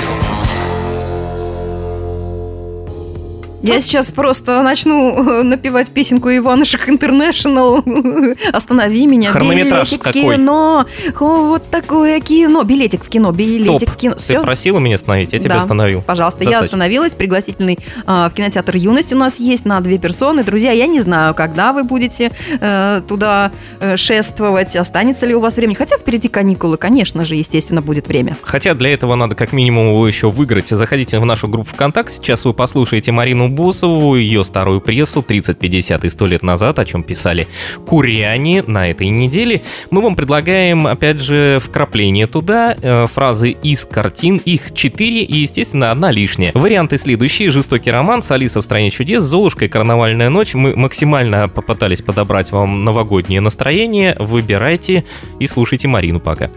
Я 3.63 3.79
сейчас 3.81 4.11
просто 4.11 4.61
начну 4.63 5.39
э, 5.39 5.43
напевать 5.43 5.91
песенку 5.91 6.29
Иванушек 6.29 6.89
Интернешнл. 6.89 7.83
Останови 8.53 9.05
меня. 9.05 9.31
Хронометраж 9.31 9.89
билетик 9.89 10.03
какой? 10.03 10.35
кино. 10.35 10.85
О, 11.19 11.25
вот 11.47 11.69
такое 11.69 12.19
кино. 12.21 12.63
Билетик 12.63 13.05
в 13.05 13.09
кино, 13.09 13.31
билетик 13.31 13.87
Стоп. 13.87 13.89
в 13.89 13.97
кино. 13.97 14.13
Ты 14.15 14.19
Все, 14.19 14.41
просила 14.41 14.79
меня 14.79 14.95
остановить, 14.95 15.33
я 15.33 15.39
тебя 15.39 15.51
Да. 15.51 15.57
остановил. 15.59 16.01
Пожалуйста, 16.01 16.43
я 16.43 16.51
Достаточно. 16.51 16.77
остановилась. 16.77 17.13
Пригласительный 17.13 17.77
а, 18.05 18.29
в 18.29 18.33
кинотеатр 18.33 18.75
«Юность» 18.77 19.13
у 19.13 19.17
нас 19.17 19.39
есть 19.39 19.65
на 19.65 19.79
две 19.81 19.97
персоны. 19.99 20.43
Друзья, 20.43 20.71
я 20.71 20.87
не 20.87 21.01
знаю, 21.01 21.35
когда 21.35 21.71
вы 21.71 21.83
будете 21.83 22.31
э, 22.59 23.01
туда 23.07 23.51
э, 23.79 23.95
шествовать, 23.95 24.75
останется 24.75 25.25
ли 25.27 25.35
у 25.35 25.39
вас 25.39 25.57
время. 25.57 25.75
Хотя 25.75 25.97
впереди 25.97 26.29
каникулы, 26.29 26.77
конечно 26.77 27.25
же, 27.25 27.35
естественно, 27.35 27.81
будет 27.81 28.07
время. 28.07 28.37
Хотя 28.41 28.73
для 28.73 28.91
этого 28.91 29.13
надо 29.15 29.35
как 29.35 29.53
минимум 29.53 29.89
его 29.89 30.07
еще 30.07 30.31
выиграть. 30.31 30.69
Заходите 30.69 31.19
в 31.19 31.25
нашу 31.25 31.47
группу 31.47 31.69
ВКонтакте. 31.69 32.15
Сейчас 32.17 32.43
вы 32.45 32.53
послушаете 32.53 33.11
Марину 33.11 33.50
Босову, 33.51 34.15
ее 34.15 34.43
старую 34.43 34.81
прессу 34.81 35.21
30, 35.21 35.57
50 35.57 36.05
и 36.05 36.09
100 36.09 36.25
лет 36.27 36.43
назад, 36.43 36.79
о 36.79 36.85
чем 36.85 37.03
писали 37.03 37.47
куряне 37.85 38.63
на 38.63 38.89
этой 38.89 39.09
неделе. 39.09 39.61
Мы 39.91 40.01
вам 40.01 40.15
предлагаем, 40.15 40.87
опять 40.87 41.21
же, 41.21 41.59
вкрапление 41.63 42.27
туда, 42.27 42.75
э, 42.81 43.07
фразы 43.07 43.51
из 43.51 43.85
картин, 43.85 44.41
их 44.43 44.73
4 44.73 45.23
и, 45.23 45.35
естественно, 45.39 45.91
одна 45.91 46.11
лишняя. 46.11 46.51
Варианты 46.53 46.97
следующие. 46.97 47.51
Жестокий 47.51 47.91
роман, 47.91 48.21
Алиса 48.29 48.61
в 48.61 48.63
стране 48.63 48.91
чудес, 48.91 49.23
Золушка 49.23 49.65
и 49.65 49.67
Карнавальная 49.67 50.29
ночь. 50.29 50.53
Мы 50.53 50.75
максимально 50.75 51.49
попытались 51.49 52.01
подобрать 52.01 52.51
вам 52.51 52.85
новогоднее 52.85 53.41
настроение. 53.41 54.15
Выбирайте 54.19 55.03
и 55.39 55.47
слушайте 55.47 55.87
Марину 55.87 56.19
пока. 56.19 56.49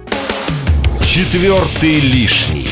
Четвертый 1.02 2.00
лишний. 2.00 2.68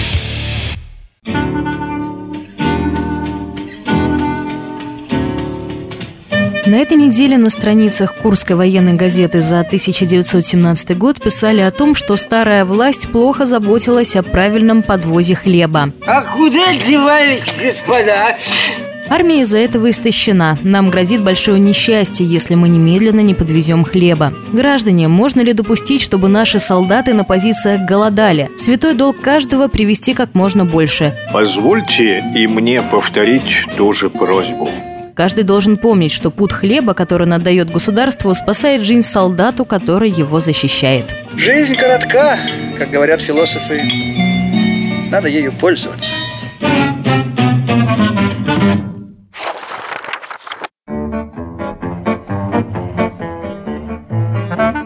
На 6.73 6.77
этой 6.77 6.97
неделе 6.97 7.37
на 7.37 7.51
страницах 7.51 8.15
Курской 8.15 8.57
военной 8.57 8.95
газеты 8.95 9.43
за 9.43 9.61
1917 9.61 10.97
год 10.97 11.23
писали 11.23 11.61
о 11.61 11.71
том, 11.71 11.95
что 11.95 12.17
старая 12.17 12.65
власть 12.65 13.13
плохо 13.13 13.45
заботилась 13.45 14.17
о 14.17 14.23
правильном 14.23 14.83
подвозе 14.83 15.35
хлеба. 15.35 15.93
А 16.07 16.23
куда 16.23 16.73
девались, 16.73 17.45
господа? 17.63 18.39
Армия 19.11 19.43
из-за 19.43 19.59
этого 19.59 19.91
истощена. 19.91 20.59
Нам 20.63 20.89
грозит 20.89 21.23
большое 21.23 21.61
несчастье, 21.61 22.25
если 22.25 22.55
мы 22.55 22.71
немедленно 22.71 23.21
не 23.21 23.35
подвезем 23.35 23.85
хлеба. 23.85 24.33
Граждане, 24.55 25.09
можно 25.09 25.43
ли 25.43 25.53
допустить, 25.53 26.01
чтобы 26.01 26.29
наши 26.29 26.59
солдаты 26.59 27.13
на 27.13 27.25
позициях 27.25 27.87
голодали? 27.87 28.51
Святой 28.57 28.95
долг 28.95 29.21
каждого 29.21 29.69
привести 29.69 30.15
как 30.15 30.35
можно 30.35 30.65
больше. 30.65 31.19
Позвольте 31.35 32.25
и 32.35 32.47
мне 32.47 32.81
повторить 32.81 33.67
ту 33.77 33.93
же 33.93 34.09
просьбу. 34.09 34.71
Каждый 35.15 35.45
должен 35.45 35.77
помнить, 35.77 36.13
что 36.13 36.31
пуд 36.31 36.53
хлеба, 36.53 36.95
который 36.95 37.27
он 37.27 37.35
отдает 37.35 37.71
государству, 37.71 38.33
спасает 38.35 38.83
жизнь 38.83 39.03
солдату, 39.03 39.65
который 39.67 40.11
его 40.11 40.41
защищает. 40.41 41.15
Жизнь 41.37 41.75
коротка, 41.75 42.39
как 42.79 42.91
говорят 42.91 43.21
философы. 43.21 43.81
Надо 45.11 45.29
ею 45.29 45.53
пользоваться. 45.53 46.11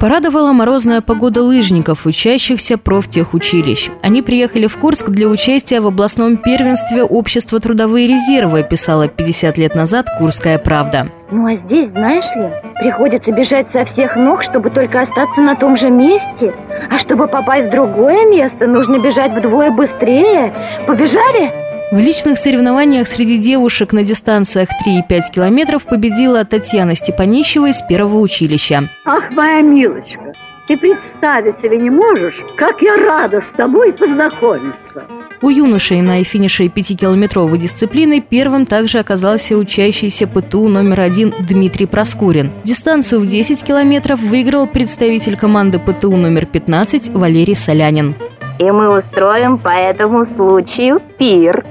Порадовала 0.07 0.53
морозная 0.53 1.01
погода 1.01 1.42
лыжников, 1.42 2.07
учащихся 2.07 2.79
профтехучилищ. 2.79 3.90
Они 4.03 4.23
приехали 4.23 4.69
в 4.69 4.79
Курск 4.79 5.11
для 5.11 5.27
участия 5.27 5.81
в 5.81 5.87
областном 5.88 6.37
первенстве 6.37 7.03
Общества 7.03 7.59
трудовые 7.59 8.07
резервы, 8.07 8.62
писала 8.62 9.09
50 9.09 9.59
лет 9.59 9.75
назад 9.75 10.07
«Курская 10.16 10.61
правда». 10.61 11.09
Ну 11.33 11.53
а 11.53 11.57
здесь, 11.57 11.88
знаешь 11.88 12.25
ли, 12.37 12.53
приходится 12.77 13.33
бежать 13.33 13.66
со 13.73 13.85
всех 13.85 14.14
ног, 14.14 14.45
чтобы 14.45 14.71
только 14.71 15.01
остаться 15.01 15.40
на 15.40 15.57
том 15.57 15.77
же 15.77 15.90
месте. 15.90 16.55
А 16.88 17.01
чтобы 17.01 17.27
попасть 17.27 17.66
в 17.66 17.71
другое 17.73 18.27
место, 18.27 18.69
нужно 18.69 19.01
бежать 19.01 19.33
вдвое 19.33 19.73
быстрее. 19.73 20.55
Побежали? 20.87 21.65
В 21.92 21.99
личных 21.99 22.37
соревнованиях 22.37 23.07
среди 23.07 23.38
девушек 23.38 23.92
на 23.92 24.03
дистанциях 24.03 24.68
3 24.83 24.99
и 24.99 25.03
5 25.03 25.31
километров 25.31 25.85
победила 25.85 26.44
Татьяна 26.44 26.96
Степанищева 26.96 27.68
из 27.68 27.81
первого 27.83 28.18
училища. 28.18 28.90
Ах, 29.05 29.31
моя 29.31 29.61
милочка, 29.61 30.33
ты 30.66 30.77
представить 30.77 31.61
себе 31.61 31.79
не 31.79 31.90
можешь, 31.90 32.35
как 32.57 32.83
я 32.83 32.96
рада 32.96 33.40
с 33.40 33.46
тобой 33.57 33.92
познакомиться. 33.92 35.05
У 35.40 35.49
юношей 35.49 36.01
на 36.01 36.25
финише 36.25 36.64
5-километровой 36.64 37.57
дисциплины 37.57 38.20
первым 38.20 38.66
также 38.66 38.99
оказался 38.99 39.57
учащийся 39.57 40.27
ПТУ 40.27 40.68
номер 40.68 41.01
один 41.01 41.33
Дмитрий 41.38 41.87
Проскурин. 41.87 42.51
Дистанцию 42.64 43.20
в 43.20 43.29
10 43.29 43.62
километров 43.62 44.18
выиграл 44.18 44.66
представитель 44.66 45.37
команды 45.37 45.79
ПТУ 45.79 46.16
номер 46.16 46.46
15 46.46 47.11
Валерий 47.11 47.55
Солянин. 47.55 48.16
И 48.59 48.64
мы 48.64 48.99
устроим 48.99 49.59
по 49.59 49.68
этому 49.68 50.27
случаю 50.35 51.01
пир. 51.18 51.64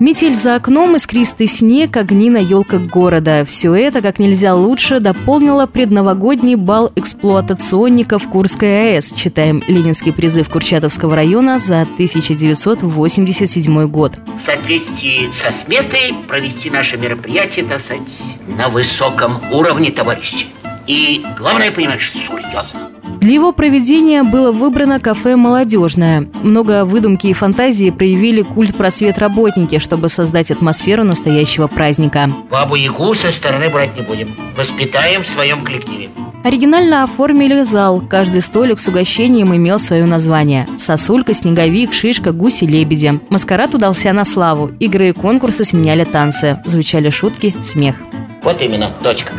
Метель 0.00 0.34
за 0.34 0.54
окном, 0.54 0.96
искристый 0.96 1.46
снег, 1.46 1.94
огни 1.98 2.30
на 2.30 2.38
елках 2.38 2.86
города. 2.86 3.44
Все 3.44 3.74
это 3.74 4.00
как 4.00 4.18
нельзя 4.18 4.54
лучше 4.54 4.98
дополнило 4.98 5.66
предновогодний 5.66 6.54
бал 6.54 6.90
эксплуатационников 6.96 8.26
Курской 8.26 8.94
АЭС, 8.94 9.12
читаем 9.12 9.62
ленинский 9.68 10.14
призыв 10.14 10.48
Курчатовского 10.48 11.14
района 11.14 11.58
за 11.58 11.82
1987 11.82 13.86
год. 13.88 14.14
в 14.38 14.42
соответствии 14.42 15.30
со 15.32 15.52
сметой 15.52 16.14
провести 16.26 16.70
наше 16.70 16.96
мероприятие, 16.96 17.66
так 17.66 17.82
сказать, 17.82 18.00
на 18.48 18.70
высоком 18.70 19.38
уровне, 19.52 19.90
товарищи. 19.90 20.46
И 20.86 21.22
главное, 21.36 21.70
понимаешь, 21.70 22.10
серьезно. 22.10 22.90
Для 23.20 23.34
его 23.34 23.52
проведения 23.52 24.22
было 24.22 24.50
выбрано 24.50 24.98
кафе 24.98 25.36
«Молодежное». 25.36 26.26
Много 26.42 26.86
выдумки 26.86 27.26
и 27.26 27.34
фантазии 27.34 27.90
проявили 27.90 28.40
культ 28.40 28.74
просвет 28.78 29.18
работники, 29.18 29.78
чтобы 29.78 30.08
создать 30.08 30.50
атмосферу 30.50 31.04
настоящего 31.04 31.66
праздника. 31.66 32.34
Бабу-ягу 32.50 33.14
со 33.14 33.30
стороны 33.30 33.68
брать 33.68 33.94
не 33.94 34.00
будем. 34.02 34.34
Воспитаем 34.56 35.22
в 35.22 35.26
своем 35.26 35.64
коллективе. 35.64 36.08
Оригинально 36.44 37.02
оформили 37.02 37.62
зал. 37.62 38.00
Каждый 38.00 38.40
столик 38.40 38.80
с 38.80 38.88
угощением 38.88 39.54
имел 39.54 39.78
свое 39.78 40.06
название. 40.06 40.66
Сосулька, 40.78 41.34
снеговик, 41.34 41.92
шишка, 41.92 42.32
гуси, 42.32 42.64
лебеди. 42.64 43.20
Маскарад 43.28 43.74
удался 43.74 44.14
на 44.14 44.24
славу. 44.24 44.70
Игры 44.80 45.10
и 45.10 45.12
конкурсы 45.12 45.66
сменяли 45.66 46.04
танцы. 46.04 46.58
Звучали 46.64 47.10
шутки, 47.10 47.54
смех. 47.60 47.96
Вот 48.42 48.62
именно, 48.62 48.90
дочка. 49.02 49.32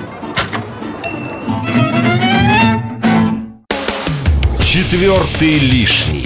Четвертый 4.92 5.58
лишний. 5.58 6.21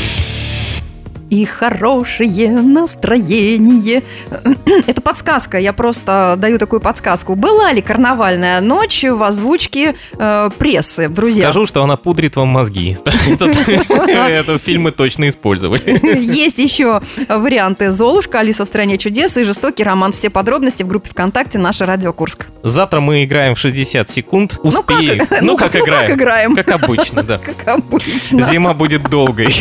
И 1.29 1.45
хорошее 1.45 2.51
настроение. 2.51 4.03
Это 4.87 5.01
подсказка, 5.01 5.57
я 5.57 5.73
просто 5.73 6.35
даю 6.37 6.57
такую 6.57 6.79
подсказку. 6.79 7.35
Была 7.35 7.71
ли 7.73 7.81
карнавальная 7.81 8.61
ночь 8.61 9.03
в 9.03 9.23
озвучке 9.23 9.95
э, 10.13 10.49
прессы, 10.57 11.09
друзья? 11.09 11.45
Скажу, 11.45 11.65
что 11.65 11.83
она 11.83 11.97
пудрит 11.97 12.35
вам 12.35 12.49
мозги. 12.49 12.97
Этот 13.05 14.61
фильм 14.61 14.83
мы 14.83 14.91
точно 14.91 15.29
использовали. 15.29 15.99
Есть 16.19 16.57
еще 16.57 17.01
варианты 17.27 17.91
«Золушка», 17.91 18.39
«Алиса 18.39 18.65
в 18.65 18.67
стране 18.67 18.97
чудес» 18.97 19.37
и 19.37 19.43
«Жестокий 19.43 19.83
роман». 19.83 20.11
Все 20.11 20.29
подробности 20.29 20.83
в 20.83 20.87
группе 20.87 21.09
ВКонтакте 21.09 21.57
«Наша 21.57 21.85
Радио 21.85 22.13
Курск». 22.13 22.47
Завтра 22.63 22.99
мы 22.99 23.23
играем 23.23 23.55
в 23.55 23.59
60 23.59 24.09
секунд. 24.09 24.59
Успеем. 24.61 25.25
Ну, 25.41 25.51
ну, 25.51 25.57
как 25.57 25.73
ну, 25.73 25.79
как 25.79 25.85
играем. 25.85 26.11
играем. 26.11 26.55
Как 26.55 26.69
обычно, 26.69 27.23
да. 27.23 27.37
Как 27.45 27.67
обычно. 27.67 28.41
Зима 28.41 28.73
будет 28.73 29.09
долгой. 29.09 29.53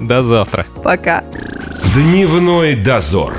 До 0.00 0.22
завтра. 0.22 0.66
Пока. 0.84 1.24
Дневной 1.94 2.76
дозор. 2.76 3.34